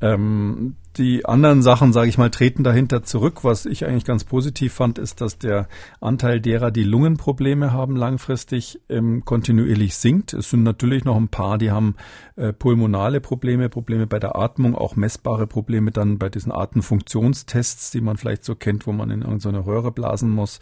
[0.00, 3.44] Ähm, die anderen Sachen, sage ich mal, treten dahinter zurück.
[3.44, 5.68] Was ich eigentlich ganz positiv fand, ist, dass der
[6.00, 10.32] Anteil derer, die Lungenprobleme haben, langfristig ähm, kontinuierlich sinkt.
[10.32, 11.94] Es sind natürlich noch ein paar, die haben
[12.38, 18.00] äh, pulmonale Probleme, Probleme bei der Atmung, auch messbare Probleme dann bei diesen Atemfunktionstests, die
[18.00, 20.60] man vielleicht so kennt, wo man in irgendeine Röhre blasen muss.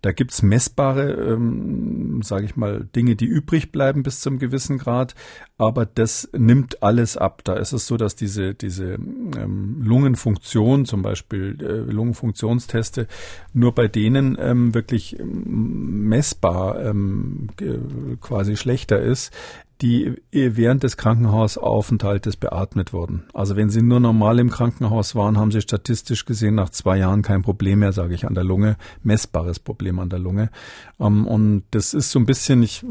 [0.00, 5.14] Da gibt's messbare, ähm, sage ich mal, Dinge, die übrig bleiben bis zum gewissen Grad,
[5.58, 7.42] aber das nimmt alles ab.
[7.44, 13.08] Da ist es so, dass diese, diese ähm, Lungenfunktion, zum Beispiel äh, Lungenfunktionsteste,
[13.52, 17.48] nur bei denen ähm, wirklich ähm, messbar ähm,
[18.20, 19.32] quasi schlechter ist
[19.82, 23.24] die während des Krankenhausaufenthaltes beatmet wurden.
[23.32, 27.22] Also wenn sie nur normal im Krankenhaus waren, haben sie statistisch gesehen nach zwei Jahren
[27.22, 30.50] kein Problem mehr, sage ich, an der Lunge, messbares Problem an der Lunge.
[30.98, 32.84] Ähm, und das ist so ein bisschen, ich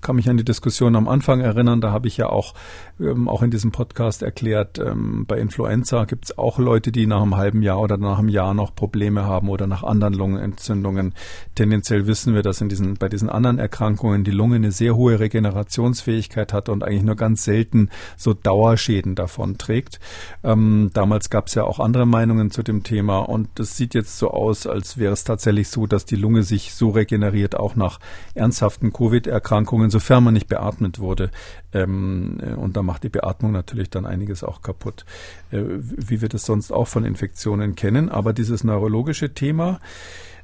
[0.00, 2.54] kann mich an die Diskussion am Anfang erinnern, da habe ich ja auch,
[2.98, 7.22] ähm, auch in diesem Podcast erklärt, ähm, bei Influenza gibt es auch Leute, die nach
[7.22, 11.14] einem halben Jahr oder nach einem Jahr noch Probleme haben oder nach anderen Lungenentzündungen.
[11.54, 15.20] Tendenziell wissen wir, dass in diesen, bei diesen anderen Erkrankungen die Lunge eine sehr hohe
[15.20, 20.00] Regenerationsfähigkeit Möglichkeit hat und eigentlich nur ganz selten so Dauerschäden davon trägt.
[20.42, 24.18] Ähm, damals gab es ja auch andere Meinungen zu dem Thema und es sieht jetzt
[24.18, 28.00] so aus, als wäre es tatsächlich so, dass die Lunge sich so regeneriert, auch nach
[28.34, 31.30] ernsthaften Covid-Erkrankungen, sofern man nicht beatmet wurde.
[31.72, 35.04] Ähm, und da macht die Beatmung natürlich dann einiges auch kaputt,
[35.50, 38.08] äh, wie wir das sonst auch von Infektionen kennen.
[38.08, 39.80] Aber dieses neurologische Thema,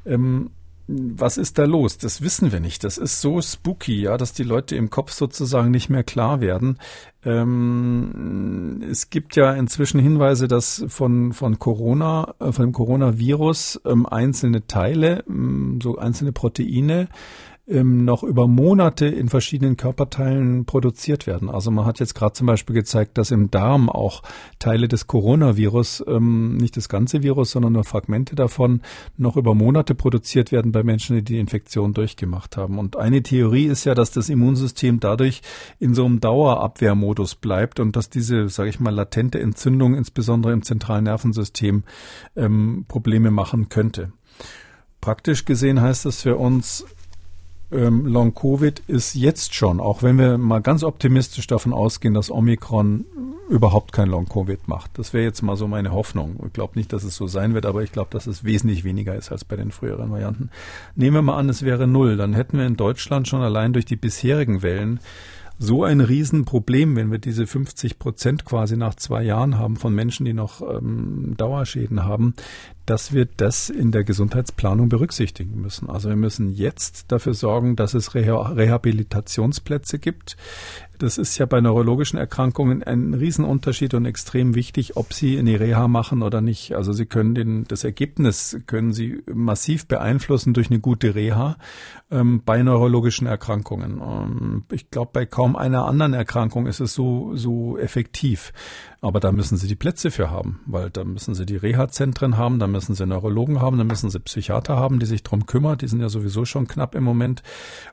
[0.06, 0.50] ähm,
[0.88, 1.98] was ist da los?
[1.98, 2.82] Das wissen wir nicht.
[2.82, 6.78] Das ist so spooky, ja, dass die Leute im Kopf sozusagen nicht mehr klar werden.
[7.24, 14.06] Ähm, es gibt ja inzwischen Hinweise, dass von, von Corona, äh, von dem Coronavirus ähm,
[14.06, 17.08] einzelne Teile, ähm, so einzelne Proteine
[17.68, 21.50] ähm, noch über Monate in verschiedenen Körperteilen produziert werden.
[21.50, 24.22] Also man hat jetzt gerade zum Beispiel gezeigt, dass im Darm auch
[24.58, 28.80] Teile des Coronavirus, ähm, nicht das ganze Virus, sondern nur Fragmente davon,
[29.16, 32.78] noch über Monate produziert werden bei Menschen, die die Infektion durchgemacht haben.
[32.78, 35.42] Und eine Theorie ist ja, dass das Immunsystem dadurch
[35.78, 40.62] in so einem Dauerabwehrmodus bleibt und dass diese, sage ich mal, latente Entzündung insbesondere im
[40.62, 41.84] zentralen Nervensystem
[42.36, 44.12] ähm, Probleme machen könnte.
[45.00, 46.84] Praktisch gesehen heißt das für uns,
[47.70, 52.30] ähm, Long Covid ist jetzt schon, auch wenn wir mal ganz optimistisch davon ausgehen, dass
[52.30, 53.04] Omikron
[53.48, 54.98] überhaupt kein Long Covid macht.
[54.98, 56.38] Das wäre jetzt mal so meine Hoffnung.
[56.46, 59.14] Ich glaube nicht, dass es so sein wird, aber ich glaube, dass es wesentlich weniger
[59.14, 60.50] ist als bei den früheren Varianten.
[60.96, 63.84] Nehmen wir mal an, es wäre null, dann hätten wir in Deutschland schon allein durch
[63.84, 65.00] die bisherigen Wellen
[65.58, 70.24] so ein Riesenproblem, wenn wir diese 50 Prozent quasi nach zwei Jahren haben von Menschen,
[70.24, 72.34] die noch ähm, Dauerschäden haben,
[72.88, 75.90] dass wir das in der Gesundheitsplanung berücksichtigen müssen.
[75.90, 80.38] Also wir müssen jetzt dafür sorgen, dass es Reha Rehabilitationsplätze gibt.
[80.98, 85.86] Das ist ja bei neurologischen Erkrankungen ein Riesenunterschied und extrem wichtig, ob Sie eine Reha
[85.86, 86.74] machen oder nicht.
[86.74, 91.56] Also Sie können den, das Ergebnis können Sie massiv beeinflussen durch eine gute Reha
[92.10, 94.00] ähm, bei neurologischen Erkrankungen.
[94.00, 98.52] Ähm, ich glaube, bei kaum einer anderen Erkrankung ist es so, so effektiv.
[99.00, 102.58] Aber da müssen Sie die Plätze für haben, weil da müssen Sie die Reha-Zentren haben,
[102.58, 105.78] da müssen Sie Neurologen haben, da müssen Sie Psychiater haben, die sich drum kümmern.
[105.78, 107.44] Die sind ja sowieso schon knapp im Moment.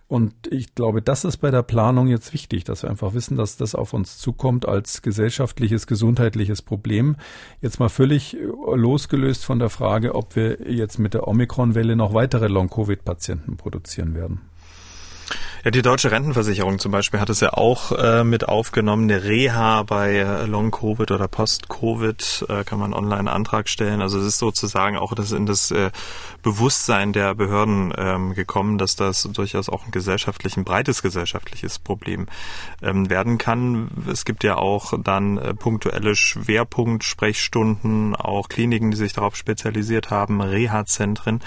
[0.08, 3.56] Und ich glaube, das ist bei der Planung jetzt wichtig, dass wir einfach wissen, dass
[3.56, 7.18] das auf uns zukommt als gesellschaftliches, gesundheitliches Problem.
[7.62, 8.36] Jetzt mal völlig
[8.74, 14.42] losgelöst von der Frage, ob wir jetzt mit der Omikron-Welle noch weitere Long-Covid-Patienten produzieren werden.
[15.66, 19.10] Ja, die deutsche Rentenversicherung zum Beispiel hat es ja auch äh, mit aufgenommen.
[19.10, 24.00] Eine Reha bei äh, Long-Covid oder Post-Covid äh, kann man online Antrag stellen.
[24.00, 25.90] Also es ist sozusagen auch das in das äh,
[26.44, 32.28] Bewusstsein der Behörden ähm, gekommen, dass das durchaus auch ein gesellschaftlich, ein breites gesellschaftliches Problem
[32.84, 33.90] ähm, werden kann.
[34.08, 40.42] Es gibt ja auch dann äh, punktuelle Schwerpunkt-Sprechstunden, auch Kliniken, die sich darauf spezialisiert haben,
[40.42, 41.40] Reha-Zentren.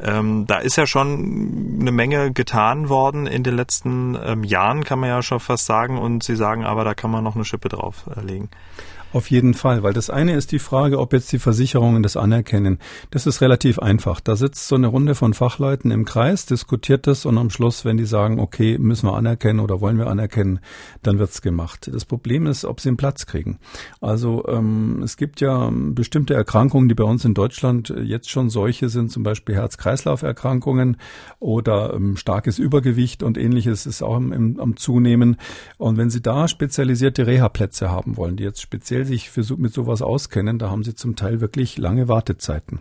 [0.00, 4.84] Ähm, da ist ja schon eine Menge getan worden in den den letzten ähm, Jahren,
[4.84, 5.98] kann man ja schon fast sagen.
[5.98, 8.48] Und Sie sagen aber, da kann man noch eine Schippe drauflegen.
[8.50, 12.16] Äh, Auf jeden Fall, weil das eine ist die Frage, ob jetzt die Versicherungen das
[12.16, 12.80] anerkennen.
[13.12, 14.18] Das ist relativ einfach.
[14.18, 17.96] Da sitzt so eine Runde von Fachleuten im Kreis, diskutiert das und am Schluss, wenn
[17.96, 20.58] die sagen, okay, müssen wir anerkennen oder wollen wir anerkennen,
[21.04, 21.88] dann wird's gemacht.
[21.92, 23.60] Das Problem ist, ob sie einen Platz kriegen.
[24.00, 28.88] Also ähm, es gibt ja bestimmte Erkrankungen, die bei uns in Deutschland jetzt schon solche
[28.88, 30.96] sind, zum Beispiel Herz-Kreislauf-Erkrankungen
[31.38, 35.36] oder ähm, starkes Übergewicht und ähnliches ist auch im, im, am Zunehmen.
[35.78, 40.02] Und wenn Sie da spezialisierte Reha-Plätze haben wollen, die jetzt speziell sich für, mit sowas
[40.02, 42.80] auskennen, da haben sie zum Teil wirklich lange Wartezeiten.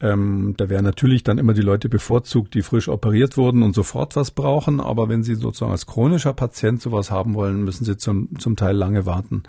[0.00, 4.16] Ähm, da werden natürlich dann immer die Leute bevorzugt, die frisch operiert wurden und sofort
[4.16, 4.80] was brauchen.
[4.80, 8.76] Aber wenn sie sozusagen als chronischer Patient sowas haben wollen, müssen sie zum, zum Teil
[8.76, 9.42] lange warten.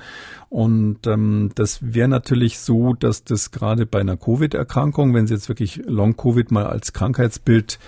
[0.49, 5.49] Und ähm, das wäre natürlich so, dass das gerade bei einer Covid-Erkrankung, wenn sie jetzt
[5.49, 7.79] wirklich Long-Covid mal als Krankheitsbild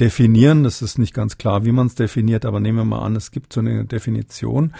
[0.00, 0.64] definieren.
[0.64, 3.30] Das ist nicht ganz klar, wie man es definiert, aber nehmen wir mal an, es
[3.30, 4.72] gibt so eine Definition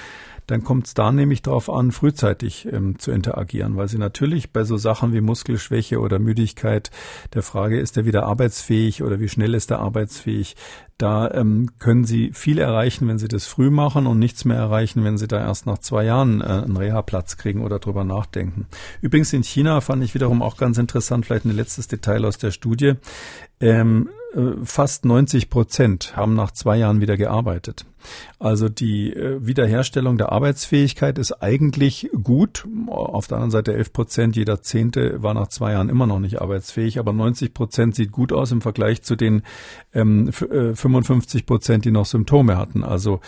[0.47, 4.65] dann kommt es da nämlich darauf an, frühzeitig ähm, zu interagieren, weil sie natürlich bei
[4.65, 6.91] so Sachen wie Muskelschwäche oder Müdigkeit,
[7.35, 10.57] der Frage, ist er wieder arbeitsfähig oder wie schnell ist er arbeitsfähig,
[10.99, 15.05] da ähm, können Sie viel erreichen, wenn Sie das früh machen und nichts mehr erreichen,
[15.05, 18.67] wenn Sie da erst nach zwei Jahren äh, einen Reha-Platz kriegen oder drüber nachdenken.
[19.03, 22.51] Übrigens in China fand ich wiederum auch ganz interessant, vielleicht ein letztes Detail aus der
[22.51, 22.95] Studie.
[23.61, 27.85] Ähm, äh, fast 90 Prozent haben nach zwei Jahren wieder gearbeitet.
[28.39, 32.67] Also die äh, Wiederherstellung der Arbeitsfähigkeit ist eigentlich gut.
[32.89, 36.41] Auf der anderen Seite 11 Prozent, jeder Zehnte war nach zwei Jahren immer noch nicht
[36.41, 39.43] arbeitsfähig, aber 90 Prozent sieht gut aus im Vergleich zu den
[39.95, 42.85] ähm, 55 äh, Prozent, die noch Symptome hatten.
[42.85, 43.21] Also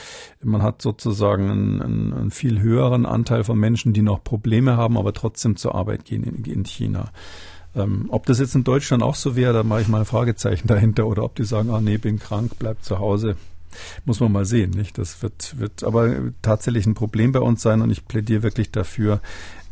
[0.42, 5.12] man hat sozusagen einen, einen, viel höheren Anteil von Menschen, die noch Probleme haben, aber
[5.12, 7.10] trotzdem zur Arbeit gehen in, in China.
[7.74, 10.68] Ähm, ob das jetzt in Deutschland auch so wäre, da mache ich mal ein Fragezeichen
[10.68, 13.36] dahinter oder ob die sagen, ah nee, bin krank, bleib zu Hause.
[14.04, 14.98] Muss man mal sehen, nicht?
[14.98, 19.20] Das wird, wird aber tatsächlich ein Problem bei uns sein und ich plädiere wirklich dafür,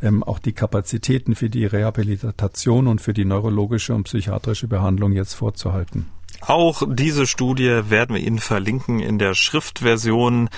[0.01, 5.33] ähm, auch die Kapazitäten für die Rehabilitation und für die neurologische und psychiatrische Behandlung jetzt
[5.33, 6.07] vorzuhalten.
[6.41, 10.49] Auch diese Studie werden wir Ihnen verlinken in der Schriftversion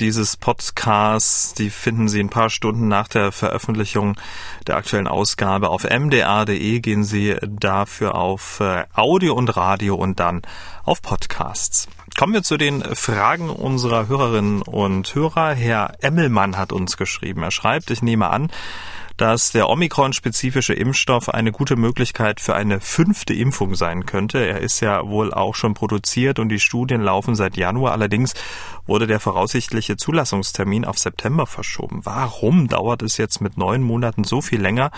[0.00, 1.54] dieses Podcasts.
[1.54, 4.16] Die finden Sie ein paar Stunden nach der Veröffentlichung
[4.66, 6.80] der aktuellen Ausgabe auf mdr.de.
[6.80, 10.42] Gehen Sie dafür auf äh, Audio und Radio und dann
[10.84, 11.86] auf Podcasts.
[12.18, 15.54] Kommen wir zu den Fragen unserer Hörerinnen und Hörer.
[15.54, 17.42] Herr Emmelmann hat uns geschrieben.
[17.42, 18.50] Er schreibt, ich nehme an,
[19.16, 24.38] dass der Omikron-spezifische Impfstoff eine gute Möglichkeit für eine fünfte Impfung sein könnte.
[24.38, 27.92] Er ist ja wohl auch schon produziert und die Studien laufen seit Januar.
[27.92, 28.34] Allerdings
[28.86, 32.00] wurde der voraussichtliche Zulassungstermin auf September verschoben.
[32.04, 34.90] Warum dauert es jetzt mit neun Monaten so viel länger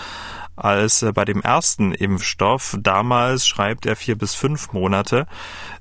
[0.55, 2.77] als bei dem ersten Impfstoff?
[2.79, 5.27] Damals schreibt er vier bis fünf Monate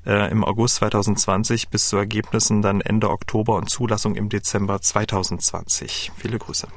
[0.07, 6.13] äh, im August 2020 bis zu Ergebnissen dann Ende Oktober und Zulassung im Dezember 2020.
[6.17, 6.69] Viele Grüße.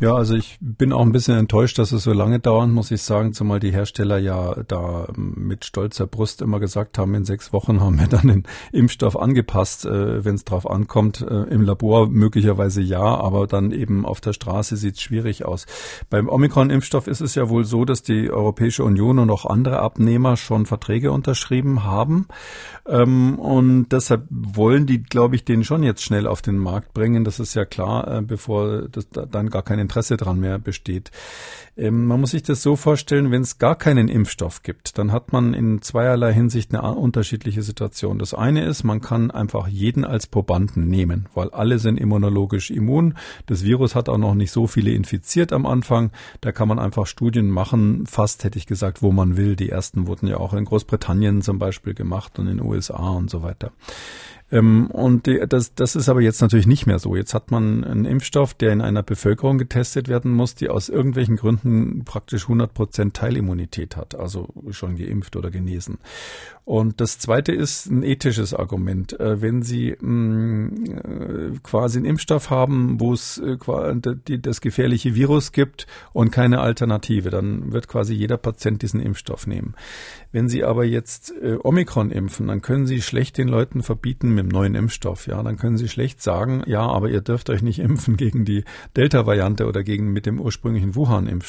[0.00, 3.02] Ja, also ich bin auch ein bisschen enttäuscht, dass es so lange dauert, muss ich
[3.02, 7.80] sagen, zumal die Hersteller ja da mit stolzer Brust immer gesagt haben, in sechs Wochen
[7.80, 11.20] haben wir dann den Impfstoff angepasst, äh, wenn es drauf ankommt.
[11.22, 15.66] Äh, Im Labor möglicherweise ja, aber dann eben auf der Straße sieht es schwierig aus.
[16.10, 20.36] Beim Omikron-Impfstoff ist es ja wohl so, dass die Europäische Union und auch andere Abnehmer
[20.36, 22.28] schon Verträge unterschrieben haben.
[22.86, 27.24] Ähm, und deshalb wollen die, glaube ich, den schon jetzt schnell auf den Markt bringen.
[27.24, 31.10] Das ist ja klar, äh, bevor das, dann gar kein Interesse dran mehr besteht.
[31.78, 35.32] Ähm, man muss sich das so vorstellen, wenn es gar keinen Impfstoff gibt, dann hat
[35.32, 38.18] man in zweierlei Hinsicht eine unterschiedliche Situation.
[38.18, 43.14] Das eine ist, man kann einfach jeden als Probanden nehmen, weil alle sind immunologisch immun.
[43.46, 46.10] Das Virus hat auch noch nicht so viele infiziert am Anfang.
[46.40, 49.54] Da kann man einfach Studien machen, fast hätte ich gesagt, wo man will.
[49.54, 53.30] Die ersten wurden ja auch in Großbritannien zum Beispiel gemacht und in den USA und
[53.30, 53.70] so weiter.
[54.50, 57.16] Ähm, und das, das ist aber jetzt natürlich nicht mehr so.
[57.16, 61.36] Jetzt hat man einen Impfstoff, der in einer Bevölkerung getestet werden muss, die aus irgendwelchen
[61.36, 61.67] Gründen
[62.04, 65.98] praktisch 100 Prozent Teilimmunität hat, also schon geimpft oder genesen.
[66.68, 69.18] Und das zweite ist ein ethisches Argument.
[69.18, 73.56] Äh, wenn Sie mh, mm, äh, quasi einen Impfstoff haben, wo es äh,
[74.38, 79.76] das gefährliche Virus gibt und keine Alternative, dann wird quasi jeder Patient diesen Impfstoff nehmen.
[80.30, 84.48] Wenn Sie aber jetzt Omikron impfen, dann können Sie schlecht den Leuten verbieten mit dem
[84.48, 85.26] neuen Impfstoff.
[85.26, 88.64] Ja, dann können Sie schlecht sagen, ja, aber ihr dürft euch nicht impfen gegen die
[88.94, 91.48] Delta-Variante oder gegen mit dem ursprünglichen Wuhan-Impfstoff,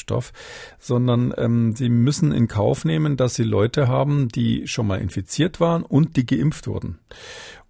[0.78, 5.60] sondern ähm, Sie müssen in Kauf nehmen, dass Sie Leute haben, die schon mal infiziert
[5.60, 6.98] waren und die geimpft wurden.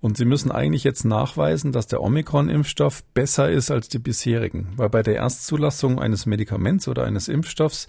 [0.00, 4.72] Und sie müssen eigentlich jetzt nachweisen, dass der Omikron-Impfstoff besser ist als die bisherigen.
[4.76, 7.86] Weil bei der Erstzulassung eines Medikaments oder eines Impfstoffs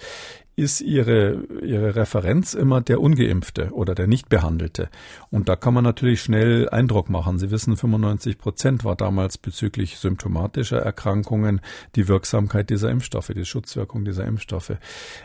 [0.55, 4.89] ist ihre, ihre Referenz immer der Ungeimpfte oder der Nichtbehandelte.
[5.29, 7.39] Und da kann man natürlich schnell Eindruck machen.
[7.39, 11.61] Sie wissen, 95 Prozent war damals bezüglich symptomatischer Erkrankungen
[11.95, 14.73] die Wirksamkeit dieser Impfstoffe, die Schutzwirkung dieser Impfstoffe.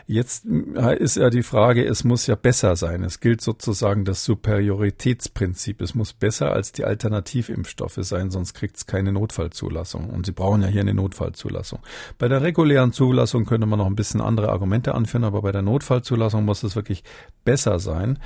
[0.07, 3.03] Jetzt ist ja die Frage, es muss ja besser sein.
[3.03, 5.81] Es gilt sozusagen das Superioritätsprinzip.
[5.81, 10.09] Es muss besser als die Alternativimpfstoffe sein, sonst kriegt es keine Notfallzulassung.
[10.09, 11.79] Und Sie brauchen ja hier eine Notfallzulassung.
[12.17, 15.61] Bei der regulären Zulassung könnte man noch ein bisschen andere Argumente anführen aber bei der
[15.61, 17.03] Notfallzulassung muss es wirklich
[17.43, 18.19] besser sein.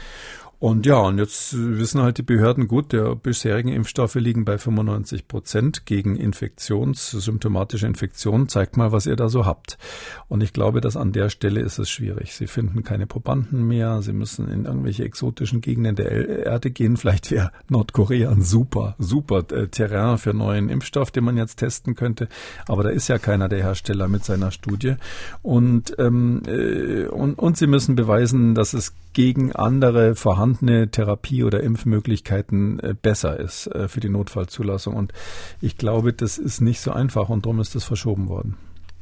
[0.62, 5.28] Und ja, und jetzt wissen halt die Behörden gut, der bisherigen Impfstoffe liegen bei 95
[5.28, 8.48] Prozent gegen Infektions, symptomatische Infektionen.
[8.48, 9.80] Zeigt mal, was ihr da so habt.
[10.28, 12.36] Und ich glaube, dass an der Stelle ist es schwierig.
[12.36, 14.04] Sie finden keine Probanden mehr.
[14.04, 16.96] Sie müssen in irgendwelche exotischen Gegenden der Erde gehen.
[16.96, 21.96] Vielleicht wäre Nordkorea ein super, super äh, Terrain für neuen Impfstoff, den man jetzt testen
[21.96, 22.28] könnte.
[22.68, 24.94] Aber da ist ja keiner der Hersteller mit seiner Studie.
[25.42, 30.16] Und, ähm, äh, und, und sie müssen beweisen, dass es gegen andere
[30.52, 34.96] vorhandene Therapie- oder Impfmöglichkeiten äh, besser ist äh, für die Notfallzulassung.
[34.96, 35.14] Und
[35.62, 38.58] ich glaube, das ist nicht so einfach und darum ist das verschoben worden.